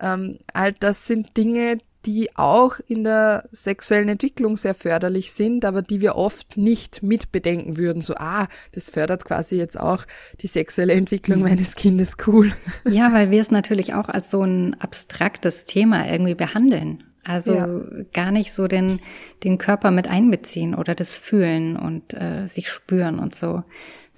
[0.00, 5.82] Ähm, all das sind Dinge, die auch in der sexuellen Entwicklung sehr förderlich sind, aber
[5.82, 8.02] die wir oft nicht mitbedenken würden.
[8.02, 10.04] So, ah, das fördert quasi jetzt auch
[10.40, 11.44] die sexuelle Entwicklung mhm.
[11.44, 12.52] meines Kindes cool.
[12.88, 17.04] Ja, weil wir es natürlich auch als so ein abstraktes Thema irgendwie behandeln.
[17.24, 17.68] Also ja.
[18.14, 19.00] gar nicht so den,
[19.44, 23.64] den Körper mit einbeziehen oder das Fühlen und äh, sich spüren und so.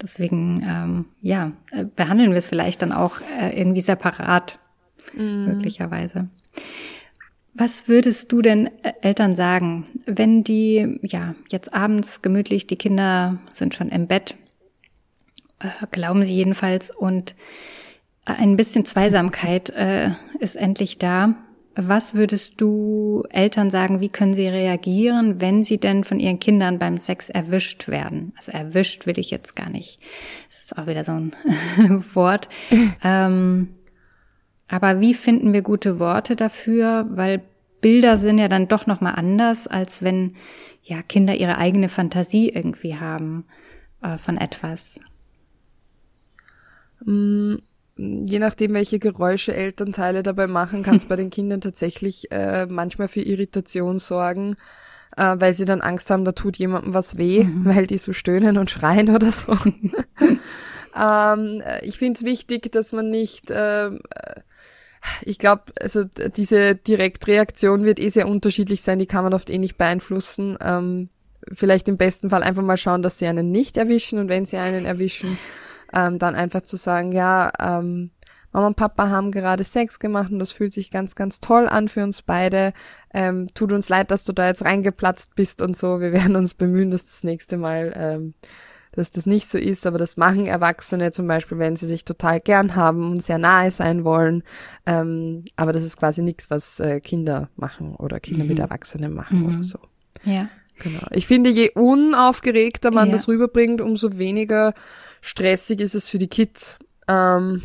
[0.01, 4.59] Deswegen, ähm, ja, äh, behandeln wir es vielleicht dann auch äh, irgendwie separat,
[5.13, 5.45] mhm.
[5.45, 6.29] möglicherweise.
[7.53, 13.39] Was würdest du denn äh, Eltern sagen, wenn die, ja, jetzt abends gemütlich, die Kinder
[13.51, 14.35] sind schon im Bett,
[15.59, 17.35] äh, glauben sie jedenfalls, und
[18.25, 21.35] ein bisschen Zweisamkeit äh, ist endlich da.
[21.75, 26.79] Was würdest du Eltern sagen, wie können sie reagieren, wenn sie denn von ihren Kindern
[26.79, 28.33] beim Sex erwischt werden?
[28.37, 29.99] Also erwischt will ich jetzt gar nicht.
[30.49, 31.33] Das ist auch wieder so ein
[32.13, 32.49] Wort.
[33.03, 33.69] ähm,
[34.71, 37.05] aber wie finden wir gute Worte dafür?
[37.09, 37.41] Weil
[37.81, 40.35] Bilder sind ja dann doch nochmal anders, als wenn
[40.81, 43.43] ja Kinder ihre eigene Fantasie irgendwie haben
[44.01, 44.97] äh, von etwas.
[47.03, 47.55] Mm,
[47.97, 53.09] je nachdem, welche Geräusche Elternteile dabei machen, kann es bei den Kindern tatsächlich äh, manchmal
[53.09, 54.55] für Irritation sorgen,
[55.17, 57.65] äh, weil sie dann Angst haben, da tut jemandem was weh, mhm.
[57.65, 59.51] weil die so stöhnen und schreien oder so.
[60.97, 63.91] ähm, ich finde es wichtig, dass man nicht äh,
[65.23, 69.57] ich glaube, also diese Direktreaktion wird eh sehr unterschiedlich sein, die kann man oft eh
[69.57, 70.57] nicht beeinflussen.
[70.61, 71.09] Ähm,
[71.51, 74.57] vielleicht im besten Fall einfach mal schauen, dass sie einen nicht erwischen und wenn sie
[74.57, 75.37] einen erwischen,
[75.93, 78.11] ähm, dann einfach zu sagen, ja, ähm,
[78.53, 81.87] Mama und Papa haben gerade Sex gemacht und das fühlt sich ganz, ganz toll an
[81.87, 82.73] für uns beide.
[83.13, 86.01] Ähm, tut uns leid, dass du da jetzt reingeplatzt bist und so.
[86.01, 88.33] Wir werden uns bemühen, dass das nächste Mal ähm,
[88.93, 92.39] dass das nicht so ist, aber das machen Erwachsene zum Beispiel, wenn sie sich total
[92.39, 94.43] gern haben und sehr nahe sein wollen.
[94.85, 98.49] Ähm, aber das ist quasi nichts, was äh, Kinder machen oder Kinder mhm.
[98.49, 99.45] mit Erwachsenen machen mhm.
[99.45, 99.79] oder so.
[100.23, 100.49] Ja.
[100.79, 101.05] Genau.
[101.11, 103.11] Ich finde, je unaufgeregter man ja.
[103.13, 104.73] das rüberbringt, umso weniger
[105.21, 106.79] stressig ist es für die Kids.
[107.07, 107.61] Ähm,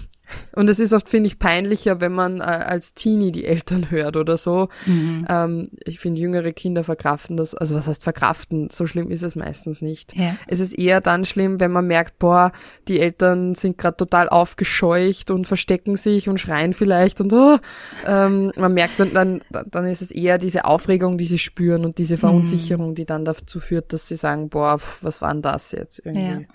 [0.53, 4.17] und es ist oft, finde ich, peinlicher, wenn man äh, als Teenie die Eltern hört
[4.17, 4.69] oder so.
[4.87, 5.27] Mhm.
[5.29, 8.69] Ähm, ich finde, jüngere Kinder verkraften das, also was heißt verkraften?
[8.71, 10.17] So schlimm ist es meistens nicht.
[10.17, 10.37] Ja.
[10.47, 12.53] Es ist eher dann schlimm, wenn man merkt, boah,
[12.89, 17.59] die Eltern sind gerade total aufgescheucht und verstecken sich und schreien vielleicht und oh,
[18.07, 21.99] ähm, man merkt dann, dann, dann ist es eher diese Aufregung, die sie spüren und
[21.99, 22.95] diese Verunsicherung, mhm.
[22.95, 26.47] die dann dazu führt, dass sie sagen, boah, was war denn das jetzt irgendwie?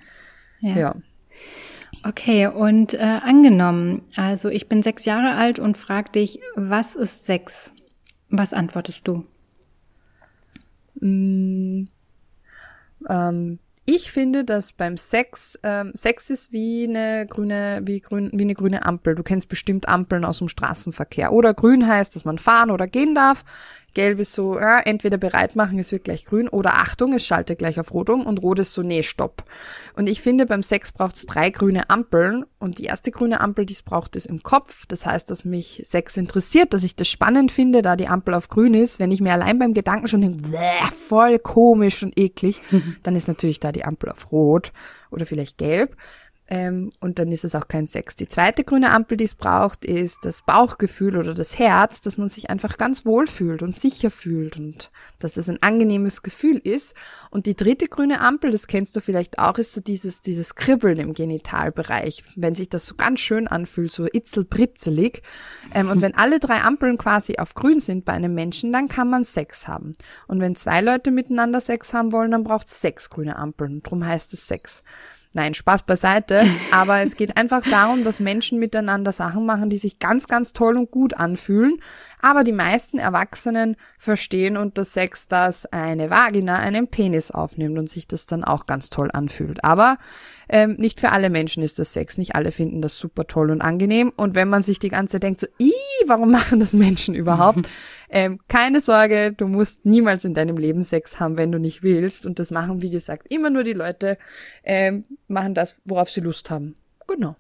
[0.62, 0.70] ja.
[0.70, 0.78] ja.
[0.78, 0.96] ja.
[2.04, 7.26] Okay, und äh, angenommen, also ich bin sechs Jahre alt und frag dich, was ist
[7.26, 7.74] Sex?
[8.30, 9.26] Was antwortest du?
[11.00, 11.88] Mm,
[13.08, 18.44] ähm, ich finde, dass beim Sex, ähm, Sex ist wie eine grüne, wie grün, wie
[18.44, 19.16] eine grüne Ampel.
[19.16, 21.34] Du kennst bestimmt Ampeln aus dem Straßenverkehr.
[21.34, 23.44] Oder grün heißt, dass man fahren oder gehen darf.
[23.94, 27.60] Gelb ist so, ja, entweder bereit machen, es wird gleich grün, oder Achtung, es schaltet
[27.60, 29.44] gleich auf Rot um und Rot ist so, nee, stopp.
[29.96, 33.66] Und ich finde, beim Sex braucht es drei grüne Ampeln und die erste grüne Ampel,
[33.66, 34.86] die es braucht, ist im Kopf.
[34.88, 38.48] Das heißt, dass mich Sex interessiert, dass ich das spannend finde, da die Ampel auf
[38.48, 39.00] grün ist.
[39.00, 40.50] Wenn ich mir allein beim Gedanken schon denke,
[40.92, 42.62] voll komisch und eklig,
[43.04, 44.72] dann ist natürlich da die Ampel auf Rot
[45.10, 45.96] oder vielleicht Gelb.
[46.48, 48.18] Ähm, und dann ist es auch kein Sex.
[48.18, 52.28] Die zweite grüne Ampel, die es braucht, ist das Bauchgefühl oder das Herz, dass man
[52.28, 56.94] sich einfach ganz wohl fühlt und sicher fühlt und dass das ein angenehmes Gefühl ist.
[57.30, 61.00] Und die dritte grüne Ampel, das kennst du vielleicht auch, ist so dieses, dieses Kribbeln
[61.00, 65.22] im Genitalbereich, wenn sich das so ganz schön anfühlt, so itzelbritzelig.
[65.74, 69.10] Ähm, und wenn alle drei Ampeln quasi auf grün sind bei einem Menschen, dann kann
[69.10, 69.94] man Sex haben.
[70.28, 73.82] Und wenn zwei Leute miteinander Sex haben wollen, dann braucht es sechs grüne Ampeln.
[73.84, 74.84] Drum heißt es Sex.
[75.34, 76.46] Nein, Spaß beiseite.
[76.72, 80.78] Aber es geht einfach darum, dass Menschen miteinander Sachen machen, die sich ganz, ganz toll
[80.78, 81.80] und gut anfühlen.
[82.22, 88.08] Aber die meisten Erwachsenen verstehen unter Sex, dass eine Vagina einen Penis aufnimmt und sich
[88.08, 89.64] das dann auch ganz toll anfühlt.
[89.64, 89.98] Aber
[90.50, 92.18] ähm, nicht für alle Menschen ist das Sex.
[92.18, 94.12] Nicht alle finden das super toll und angenehm.
[94.16, 95.72] Und wenn man sich die ganze Zeit denkt, so, Ih,
[96.06, 97.68] warum machen das Menschen überhaupt?
[98.10, 102.26] ähm, keine Sorge, du musst niemals in deinem Leben Sex haben, wenn du nicht willst.
[102.26, 104.18] Und das machen, wie gesagt, immer nur die Leute,
[104.64, 106.76] ähm, machen das, worauf sie Lust haben.
[107.08, 107.36] Genau.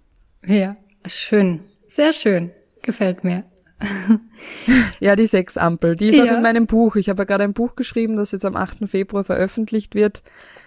[0.46, 1.62] Ja, schön.
[1.88, 2.52] Sehr schön.
[2.82, 3.44] Gefällt mir.
[5.00, 6.26] ja, die Sexampel, die ist ja.
[6.26, 6.96] auch in meinem Buch.
[6.96, 8.89] Ich habe ja gerade ein Buch geschrieben, das jetzt am 8.
[8.89, 10.24] Februar veröffentlicht wird.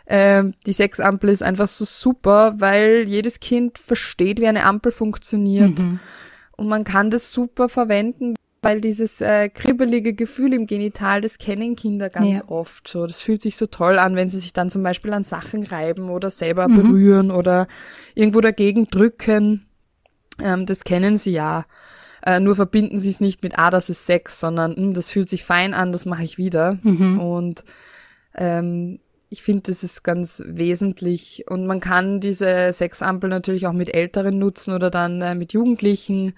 [0.07, 5.79] Ähm, die Sexampel ist einfach so super, weil jedes Kind versteht, wie eine Ampel funktioniert.
[5.79, 6.01] Mhm.
[6.57, 11.77] Und man kann das super verwenden, weil dieses äh, kribbelige Gefühl im Genital, das kennen
[11.77, 12.49] Kinder ganz ja.
[12.49, 12.89] oft.
[12.89, 15.65] So, das fühlt sich so toll an, wenn sie sich dann zum Beispiel an Sachen
[15.65, 16.77] reiben oder selber mhm.
[16.77, 17.69] berühren oder
[18.15, 19.67] irgendwo dagegen drücken.
[20.43, 21.65] Ähm, das kennen sie ja.
[22.25, 25.29] Äh, nur verbinden sie es nicht mit, ah, das ist Sex, sondern hm, das fühlt
[25.29, 26.79] sich fein an, das mache ich wieder.
[26.83, 27.21] Mhm.
[27.21, 27.65] Und
[28.35, 31.45] ähm, ich finde, das ist ganz wesentlich.
[31.49, 36.35] Und man kann diese Sexampel natürlich auch mit Älteren nutzen oder dann äh, mit Jugendlichen.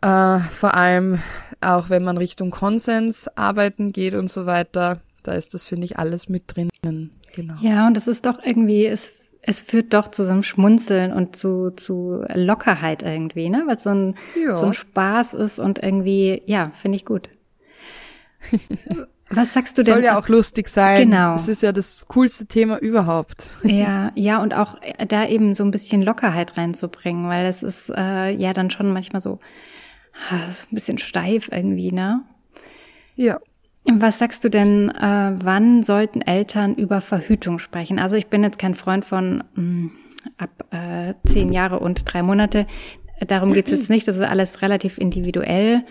[0.00, 1.20] Äh, vor allem
[1.62, 5.00] auch wenn man Richtung Konsens arbeiten geht und so weiter.
[5.22, 7.12] Da ist das, finde ich, alles mit drinnen.
[7.34, 7.54] Genau.
[7.60, 9.10] Ja, und es ist doch irgendwie, es,
[9.42, 13.64] es führt doch zu so einem Schmunzeln und zu, zu Lockerheit irgendwie, ne?
[13.66, 14.54] Weil so ein, ja.
[14.54, 17.28] so ein Spaß ist und irgendwie, ja, finde ich gut.
[19.30, 19.94] Was sagst du denn?
[19.94, 21.10] Soll ja auch lustig sein.
[21.10, 21.32] Genau.
[21.32, 23.48] Das ist ja das coolste Thema überhaupt.
[23.64, 24.76] Ja, ja, und auch
[25.08, 29.22] da eben so ein bisschen Lockerheit reinzubringen, weil das ist äh, ja dann schon manchmal
[29.22, 29.40] so,
[30.50, 32.22] so ein bisschen steif irgendwie, ne?
[33.16, 33.40] Ja.
[33.84, 37.98] Was sagst du denn, äh, wann sollten Eltern über Verhütung sprechen?
[37.98, 39.90] Also ich bin jetzt kein Freund von mh, hm,
[40.38, 42.66] ab äh, zehn Jahre und drei Monate.
[43.26, 45.84] Darum geht's jetzt nicht, das ist alles relativ individuell.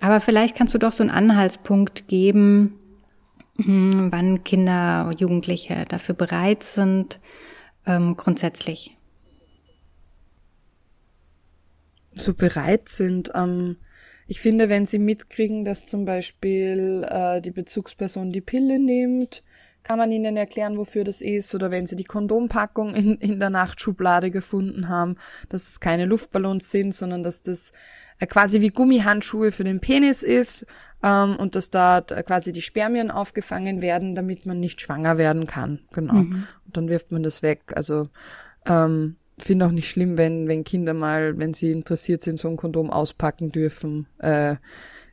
[0.00, 2.78] Aber vielleicht kannst du doch so einen Anhaltspunkt geben,
[3.58, 7.20] mh, hm, wann Kinder, Jugendliche dafür bereit sind,
[7.84, 8.96] ähm, grundsätzlich.
[12.14, 13.32] So bereit sind.
[13.34, 13.76] Ähm
[14.26, 19.42] ich finde, wenn sie mitkriegen, dass zum Beispiel äh, die Bezugsperson die Pille nimmt,
[19.82, 21.54] kann man ihnen erklären, wofür das ist.
[21.54, 25.16] Oder wenn sie die Kondompackung in, in der Nachtschublade gefunden haben,
[25.50, 27.72] dass es keine Luftballons sind, sondern dass das
[28.18, 30.66] äh, quasi wie Gummihandschuhe für den Penis ist
[31.02, 35.80] ähm, und dass da quasi die Spermien aufgefangen werden, damit man nicht schwanger werden kann.
[35.92, 36.14] Genau.
[36.14, 36.46] Mhm.
[36.64, 37.72] Und dann wirft man das weg.
[37.76, 38.08] Also
[38.66, 42.56] ähm, finde auch nicht schlimm, wenn, wenn Kinder mal, wenn sie interessiert sind, so ein
[42.56, 44.06] Kondom auspacken dürfen.
[44.18, 44.56] Äh,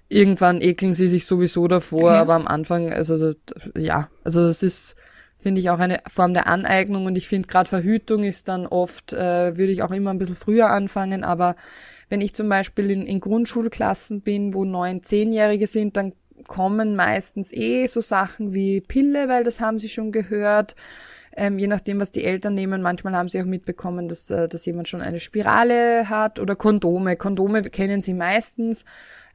[0.10, 2.22] irgendwann ekeln sie sich sowieso davor, ja.
[2.22, 3.34] aber am Anfang, also
[3.78, 4.96] ja, also das ist,
[5.38, 9.14] finde ich, auch eine Form der Aneignung und ich finde gerade Verhütung ist dann oft,
[9.14, 11.56] äh, würde ich auch immer ein bisschen früher anfangen, aber
[12.10, 16.14] wenn ich zum Beispiel in, in Grundschulklassen bin, wo neun, zehnjährige sind, dann
[16.46, 20.76] kommen meistens eh so Sachen wie Pille, weil das haben sie schon gehört
[21.36, 22.82] ähm, je nachdem, was die Eltern nehmen.
[22.82, 27.16] Manchmal haben sie auch mitbekommen, dass, äh, dass jemand schon eine Spirale hat oder Kondome.
[27.16, 28.86] Kondome kennen sie meistens.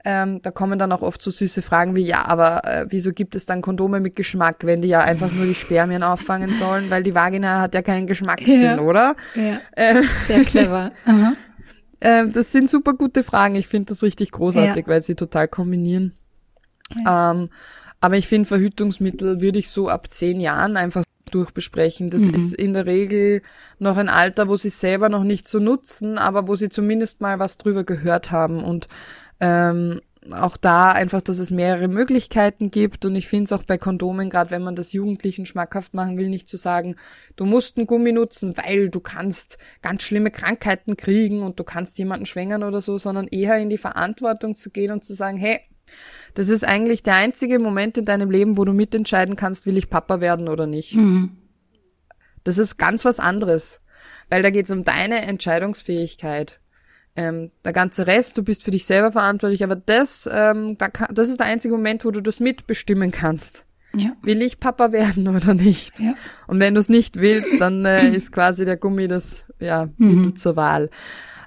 [0.04, 3.34] Ähm, da kommen dann auch oft so süße Fragen wie, ja, aber äh, wieso gibt
[3.34, 7.02] es dann Kondome mit Geschmack, wenn die ja einfach nur die Spermien auffangen sollen, weil
[7.02, 8.78] die Vagina hat ja keinen Geschmackssinn, ja.
[8.78, 9.16] oder?
[9.34, 9.60] Ja.
[9.74, 10.92] Ähm, Sehr clever.
[12.00, 13.56] ähm, das sind super gute Fragen.
[13.56, 14.92] Ich finde das richtig großartig, ja.
[14.92, 16.12] weil sie total kombinieren.
[17.04, 17.32] Ja.
[17.32, 17.48] Ähm,
[18.00, 21.02] aber ich finde, Verhütungsmittel würde ich so ab zehn Jahren einfach
[21.36, 22.10] durchbesprechen.
[22.10, 22.34] Das mhm.
[22.34, 23.42] ist in der Regel
[23.78, 27.38] noch ein Alter, wo sie selber noch nicht so nutzen, aber wo sie zumindest mal
[27.38, 28.88] was drüber gehört haben und
[29.40, 30.00] ähm,
[30.32, 34.30] auch da einfach, dass es mehrere Möglichkeiten gibt und ich finde es auch bei Kondomen,
[34.30, 36.96] gerade wenn man das Jugendlichen schmackhaft machen will, nicht zu sagen,
[37.36, 41.98] du musst einen Gummi nutzen, weil du kannst ganz schlimme Krankheiten kriegen und du kannst
[41.98, 45.60] jemanden schwängern oder so, sondern eher in die Verantwortung zu gehen und zu sagen, hey,
[46.34, 49.88] das ist eigentlich der einzige Moment in deinem Leben, wo du mitentscheiden kannst, will ich
[49.88, 50.94] Papa werden oder nicht.
[50.94, 51.36] Mhm.
[52.44, 53.80] Das ist ganz was anderes,
[54.28, 56.60] weil da geht es um deine Entscheidungsfähigkeit.
[57.16, 61.14] Ähm, der ganze Rest, du bist für dich selber verantwortlich, aber das, ähm, da kann,
[61.14, 63.64] das ist der einzige Moment, wo du das mitbestimmen kannst.
[63.94, 64.14] Ja.
[64.22, 65.98] Will ich Papa werden oder nicht?
[65.98, 66.14] Ja.
[66.46, 70.06] Und wenn du es nicht willst, dann äh, ist quasi der Gummi das ja mhm.
[70.06, 70.90] Mittel zur Wahl.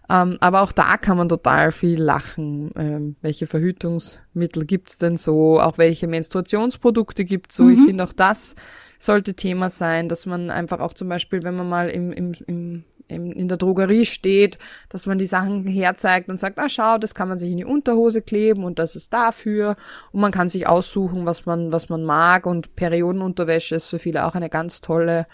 [0.10, 2.72] Ähm, aber auch da kann man total viel lachen.
[2.76, 5.60] Ähm, welche Verhütungsmittel gibt's denn so?
[5.60, 7.64] Auch welche Menstruationsprodukte gibt's so?
[7.64, 7.74] Mhm.
[7.74, 8.56] Ich finde auch das
[9.00, 12.84] sollte Thema sein, dass man einfach auch zum Beispiel, wenn man mal im, im, im,
[13.08, 17.16] im, in der Drogerie steht, dass man die Sachen herzeigt und sagt, ah schau, das
[17.16, 19.78] kann man sich in die Unterhose kleben und das ist dafür.
[20.12, 22.46] Und man kann sich aussuchen, was man, was man mag.
[22.46, 25.26] Und Periodenunterwäsche ist für viele auch eine ganz tolle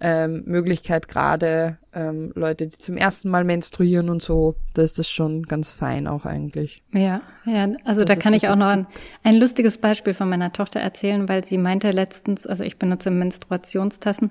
[0.00, 5.10] ähm, Möglichkeit, gerade ähm, Leute, die zum ersten Mal menstruieren und so, da ist das
[5.10, 6.82] schon ganz fein auch eigentlich.
[6.92, 8.86] Ja, ja, also da kann ich auch noch ein,
[9.24, 14.30] ein lustiges Beispiel von meiner Tochter erzählen, weil sie meinte letztens, also ich benutze Menstruationstassen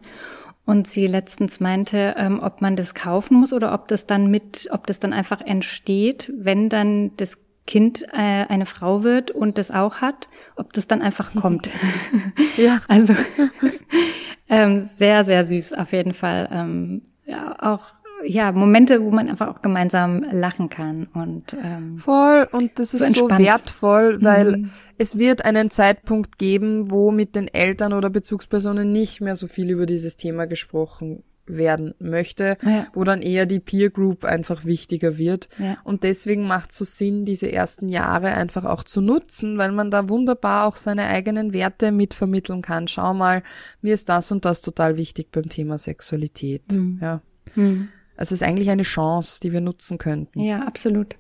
[0.66, 4.68] und sie letztens meinte, ähm, ob man das kaufen muss oder ob das dann mit,
[4.72, 9.72] ob das dann einfach entsteht, wenn dann das Kind äh, eine Frau wird und das
[9.72, 11.70] auch hat, ob das dann einfach kommt.
[12.58, 12.80] ja.
[12.88, 13.14] Also
[14.50, 16.48] ähm, sehr, sehr süß auf jeden Fall.
[16.52, 22.48] Ähm, ja, auch ja, Momente, wo man einfach auch gemeinsam lachen kann und ähm, voll
[22.52, 24.72] und das ist so, so wertvoll, weil mhm.
[24.98, 29.70] es wird einen Zeitpunkt geben, wo mit den Eltern oder Bezugspersonen nicht mehr so viel
[29.70, 32.88] über dieses Thema gesprochen werden möchte, ja.
[32.94, 35.50] wo dann eher die Peer Group einfach wichtiger wird.
[35.58, 35.78] Ja.
[35.84, 39.92] Und deswegen macht es so Sinn, diese ersten Jahre einfach auch zu nutzen, weil man
[39.92, 42.88] da wunderbar auch seine eigenen Werte mitvermitteln kann.
[42.88, 43.44] Schau mal,
[43.82, 46.72] mir ist das und das total wichtig beim Thema Sexualität.
[46.72, 47.00] Mhm.
[47.02, 47.22] Ja.
[47.56, 47.90] Mhm.
[48.16, 50.40] Also es ist eigentlich eine Chance, die wir nutzen könnten.
[50.40, 51.16] Ja, absolut.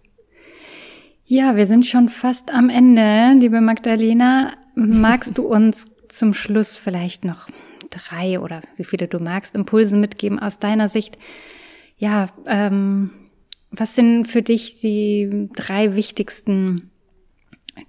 [1.25, 4.53] Ja, wir sind schon fast am Ende, liebe Magdalena.
[4.75, 7.47] Magst du uns zum Schluss vielleicht noch
[7.89, 11.17] drei oder wie viele du magst Impulse mitgeben aus deiner Sicht?
[11.97, 13.11] Ja, ähm,
[13.71, 16.91] was sind für dich die drei wichtigsten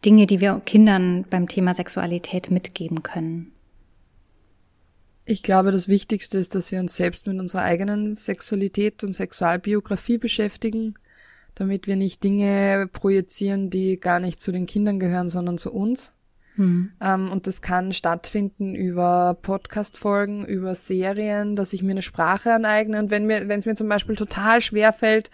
[0.05, 3.53] Dinge, die wir Kindern beim Thema Sexualität mitgeben können?
[5.25, 10.17] Ich glaube, das Wichtigste ist, dass wir uns selbst mit unserer eigenen Sexualität und Sexualbiografie
[10.17, 10.95] beschäftigen,
[11.55, 16.15] damit wir nicht Dinge projizieren, die gar nicht zu den Kindern gehören, sondern zu uns.
[16.59, 16.91] Mhm.
[17.01, 22.99] Ähm, und das kann stattfinden über Podcast-Folgen, über Serien, dass ich mir eine Sprache aneigne.
[22.99, 25.31] Und wenn mir, wenn es mir zum Beispiel total schwer fällt,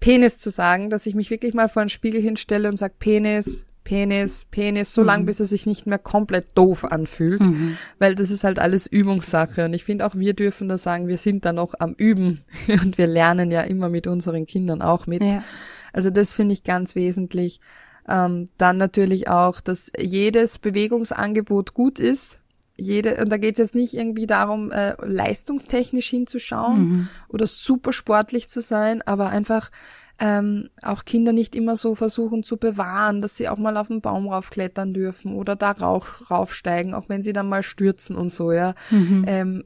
[0.00, 3.66] Penis zu sagen, dass ich mich wirklich mal vor einen Spiegel hinstelle und sage Penis,
[3.84, 5.06] Penis, Penis, so mhm.
[5.06, 7.76] lang, bis er sich nicht mehr komplett doof anfühlt, mhm.
[7.98, 9.64] weil das ist halt alles Übungssache.
[9.64, 12.98] Und ich finde auch, wir dürfen da sagen, wir sind da noch am Üben und
[12.98, 15.22] wir lernen ja immer mit unseren Kindern auch mit.
[15.22, 15.44] Ja.
[15.92, 17.60] Also das finde ich ganz wesentlich.
[18.08, 22.40] Ähm, dann natürlich auch, dass jedes Bewegungsangebot gut ist.
[22.76, 27.08] Jede, und da geht es jetzt nicht irgendwie darum, äh, leistungstechnisch hinzuschauen mhm.
[27.28, 29.70] oder super sportlich zu sein, aber einfach
[30.18, 34.00] ähm, auch Kinder nicht immer so versuchen zu bewahren, dass sie auch mal auf den
[34.00, 38.52] Baum raufklettern dürfen oder da rauch, raufsteigen, auch wenn sie dann mal stürzen und so,
[38.52, 38.74] ja.
[38.90, 39.24] Mhm.
[39.26, 39.64] Ähm,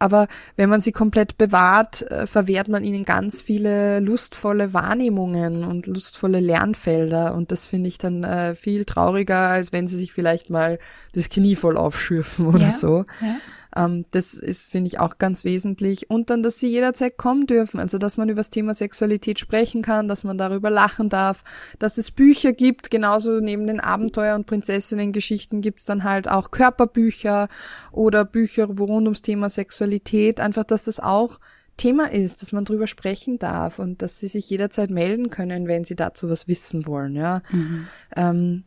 [0.00, 0.26] aber
[0.56, 6.40] wenn man sie komplett bewahrt, äh, verwehrt man ihnen ganz viele lustvolle Wahrnehmungen und lustvolle
[6.40, 7.34] Lernfelder.
[7.34, 10.78] Und das finde ich dann äh, viel trauriger, als wenn sie sich vielleicht mal
[11.12, 13.04] das Knie voll aufschürfen oder ja, so.
[13.20, 13.36] Ja.
[13.76, 16.10] Ähm, das ist, finde ich, auch ganz wesentlich.
[16.10, 17.80] Und dann, dass sie jederzeit kommen dürfen.
[17.80, 21.44] Also, dass man über das Thema Sexualität sprechen kann, dass man darüber lachen darf,
[21.78, 22.90] dass es Bücher gibt.
[22.90, 27.48] Genauso neben den Abenteuer- und Prinzessinnen-Geschichten gibt's dann halt auch Körperbücher
[27.92, 30.40] oder Bücher rund ums Thema Sexualität.
[30.40, 31.38] Einfach, dass das auch
[31.76, 35.84] Thema ist, dass man drüber sprechen darf und dass sie sich jederzeit melden können, wenn
[35.84, 37.40] sie dazu was wissen wollen, ja.
[37.50, 37.86] Mhm.
[38.16, 38.64] Ähm,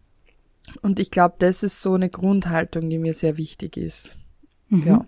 [0.81, 4.17] und ich glaube, das ist so eine Grundhaltung, die mir sehr wichtig ist.
[4.69, 4.87] Mhm.
[4.87, 5.05] Ja.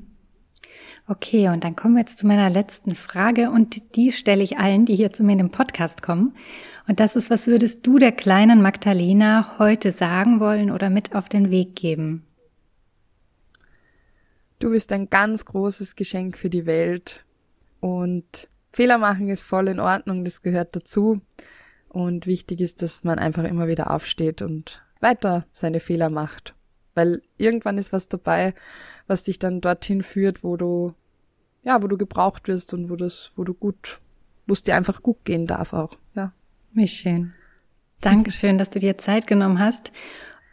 [1.07, 4.85] Okay, und dann kommen wir jetzt zu meiner letzten Frage und die stelle ich allen,
[4.85, 6.33] die hier zu mir in den Podcast kommen.
[6.87, 11.29] Und das ist, was würdest du der kleinen Magdalena heute sagen wollen oder mit auf
[11.29, 12.25] den Weg geben?
[14.57, 17.23] Du bist ein ganz großes Geschenk für die Welt
[17.81, 21.21] und Fehler machen ist voll in Ordnung, das gehört dazu.
[21.87, 26.54] Und wichtig ist, dass man einfach immer wieder aufsteht und weiter seine Fehler macht.
[26.95, 28.53] Weil irgendwann ist was dabei,
[29.07, 30.93] was dich dann dorthin führt, wo du,
[31.63, 33.99] ja, wo du gebraucht wirst und wo das, wo du gut,
[34.47, 36.33] wo es dir einfach gut gehen darf auch, ja.
[36.73, 37.33] Wie schön.
[38.01, 39.91] Dankeschön, dass du dir Zeit genommen hast.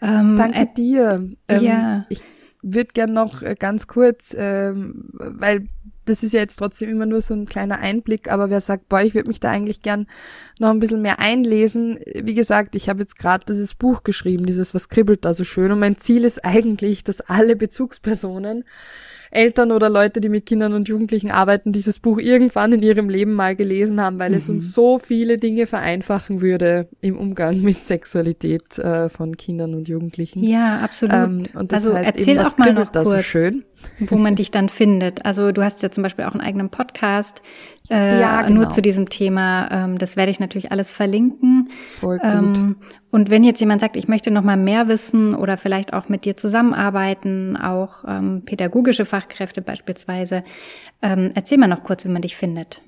[0.01, 1.31] Ähm, Danke äh, dir.
[1.49, 2.07] Ähm, ja.
[2.09, 2.23] Ich
[2.63, 5.69] würde gern noch äh, ganz kurz, ähm, weil
[6.05, 9.03] das ist ja jetzt trotzdem immer nur so ein kleiner Einblick, aber wer sagt, boah,
[9.03, 10.07] ich würde mich da eigentlich gern
[10.59, 11.99] noch ein bisschen mehr einlesen.
[12.15, 15.71] Wie gesagt, ich habe jetzt gerade dieses Buch geschrieben, dieses Was kribbelt da so schön.
[15.71, 18.65] Und mein Ziel ist eigentlich, dass alle Bezugspersonen
[19.33, 23.33] Eltern oder Leute, die mit Kindern und Jugendlichen arbeiten, dieses Buch irgendwann in ihrem Leben
[23.33, 24.37] mal gelesen haben, weil mhm.
[24.37, 29.89] es uns so viele Dinge vereinfachen würde im Umgang mit Sexualität äh, von Kindern und
[29.89, 30.45] Jugendlichen.
[30.45, 31.15] Ja, absolut.
[31.15, 33.65] Ähm, und das also heißt erzähl eben, auch mal noch kurz, so schön.
[33.99, 35.25] wo man dich dann findet.
[35.25, 37.43] Also du hast ja zum Beispiel auch einen eigenen Podcast
[37.93, 38.63] äh, ja, genau.
[38.63, 39.69] nur zu diesem Thema.
[39.71, 41.69] Ähm, das werde ich natürlich alles verlinken.
[42.01, 42.27] Voll gut.
[42.27, 42.77] Ähm,
[43.11, 46.25] und wenn jetzt jemand sagt, ich möchte noch mal mehr wissen oder vielleicht auch mit
[46.25, 50.43] dir zusammenarbeiten, auch ähm, pädagogische Fachkräfte beispielsweise,
[51.03, 52.81] ähm, erzähl mal noch kurz, wie man dich findet.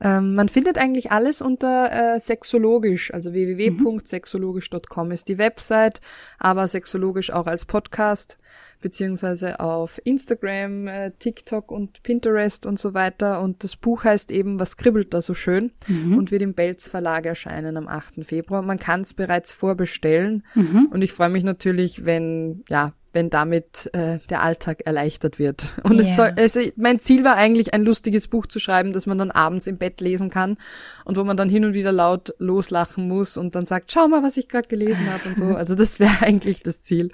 [0.00, 6.00] Ähm, man findet eigentlich alles unter äh, sexologisch, also www.sexologisch.com ist die Website,
[6.38, 8.38] aber sexologisch auch als Podcast
[8.84, 13.40] beziehungsweise auf Instagram, äh, TikTok und Pinterest und so weiter.
[13.40, 16.18] Und das Buch heißt eben Was kribbelt da so schön mhm.
[16.18, 18.26] und wird im Belz Verlag erscheinen am 8.
[18.26, 18.60] Februar.
[18.60, 20.88] Man kann es bereits vorbestellen mhm.
[20.90, 25.74] und ich freue mich natürlich, wenn ja wenn damit äh, der Alltag erleichtert wird.
[25.82, 26.02] Und yeah.
[26.02, 29.30] es soll, also mein Ziel war eigentlich, ein lustiges Buch zu schreiben, das man dann
[29.30, 30.56] abends im Bett lesen kann
[31.04, 34.22] und wo man dann hin und wieder laut loslachen muss und dann sagt, schau mal,
[34.22, 35.44] was ich gerade gelesen habe und so.
[35.64, 37.10] Also das wäre eigentlich das Ziel.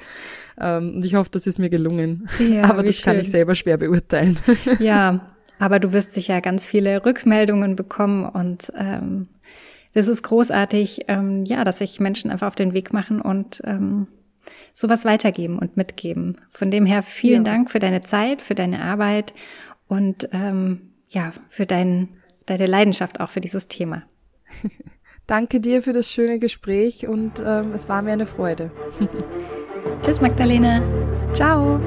[0.59, 2.29] Ähm, und ich hoffe, das ist mir gelungen.
[2.39, 3.05] Ja, aber das schön.
[3.05, 4.39] kann ich selber schwer beurteilen.
[4.79, 9.29] Ja, aber du wirst sicher ganz viele Rückmeldungen bekommen und ähm,
[9.93, 14.07] das ist großartig, ähm, ja, dass sich Menschen einfach auf den Weg machen und ähm,
[14.73, 16.37] sowas weitergeben und mitgeben.
[16.51, 17.53] Von dem her vielen ja.
[17.53, 19.33] Dank für deine Zeit, für deine Arbeit
[19.89, 22.09] und ähm, ja, für dein,
[22.47, 24.03] deine Leidenschaft auch für dieses Thema.
[25.27, 28.73] Danke dir für das schöne Gespräch und ähm, es war mir eine Freude.
[30.03, 30.83] Tschüss, Magdalena.
[31.33, 31.81] Ciao.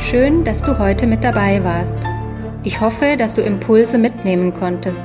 [0.00, 1.98] Schön, dass du heute mit dabei warst.
[2.62, 5.04] Ich hoffe, dass du Impulse mitnehmen konntest.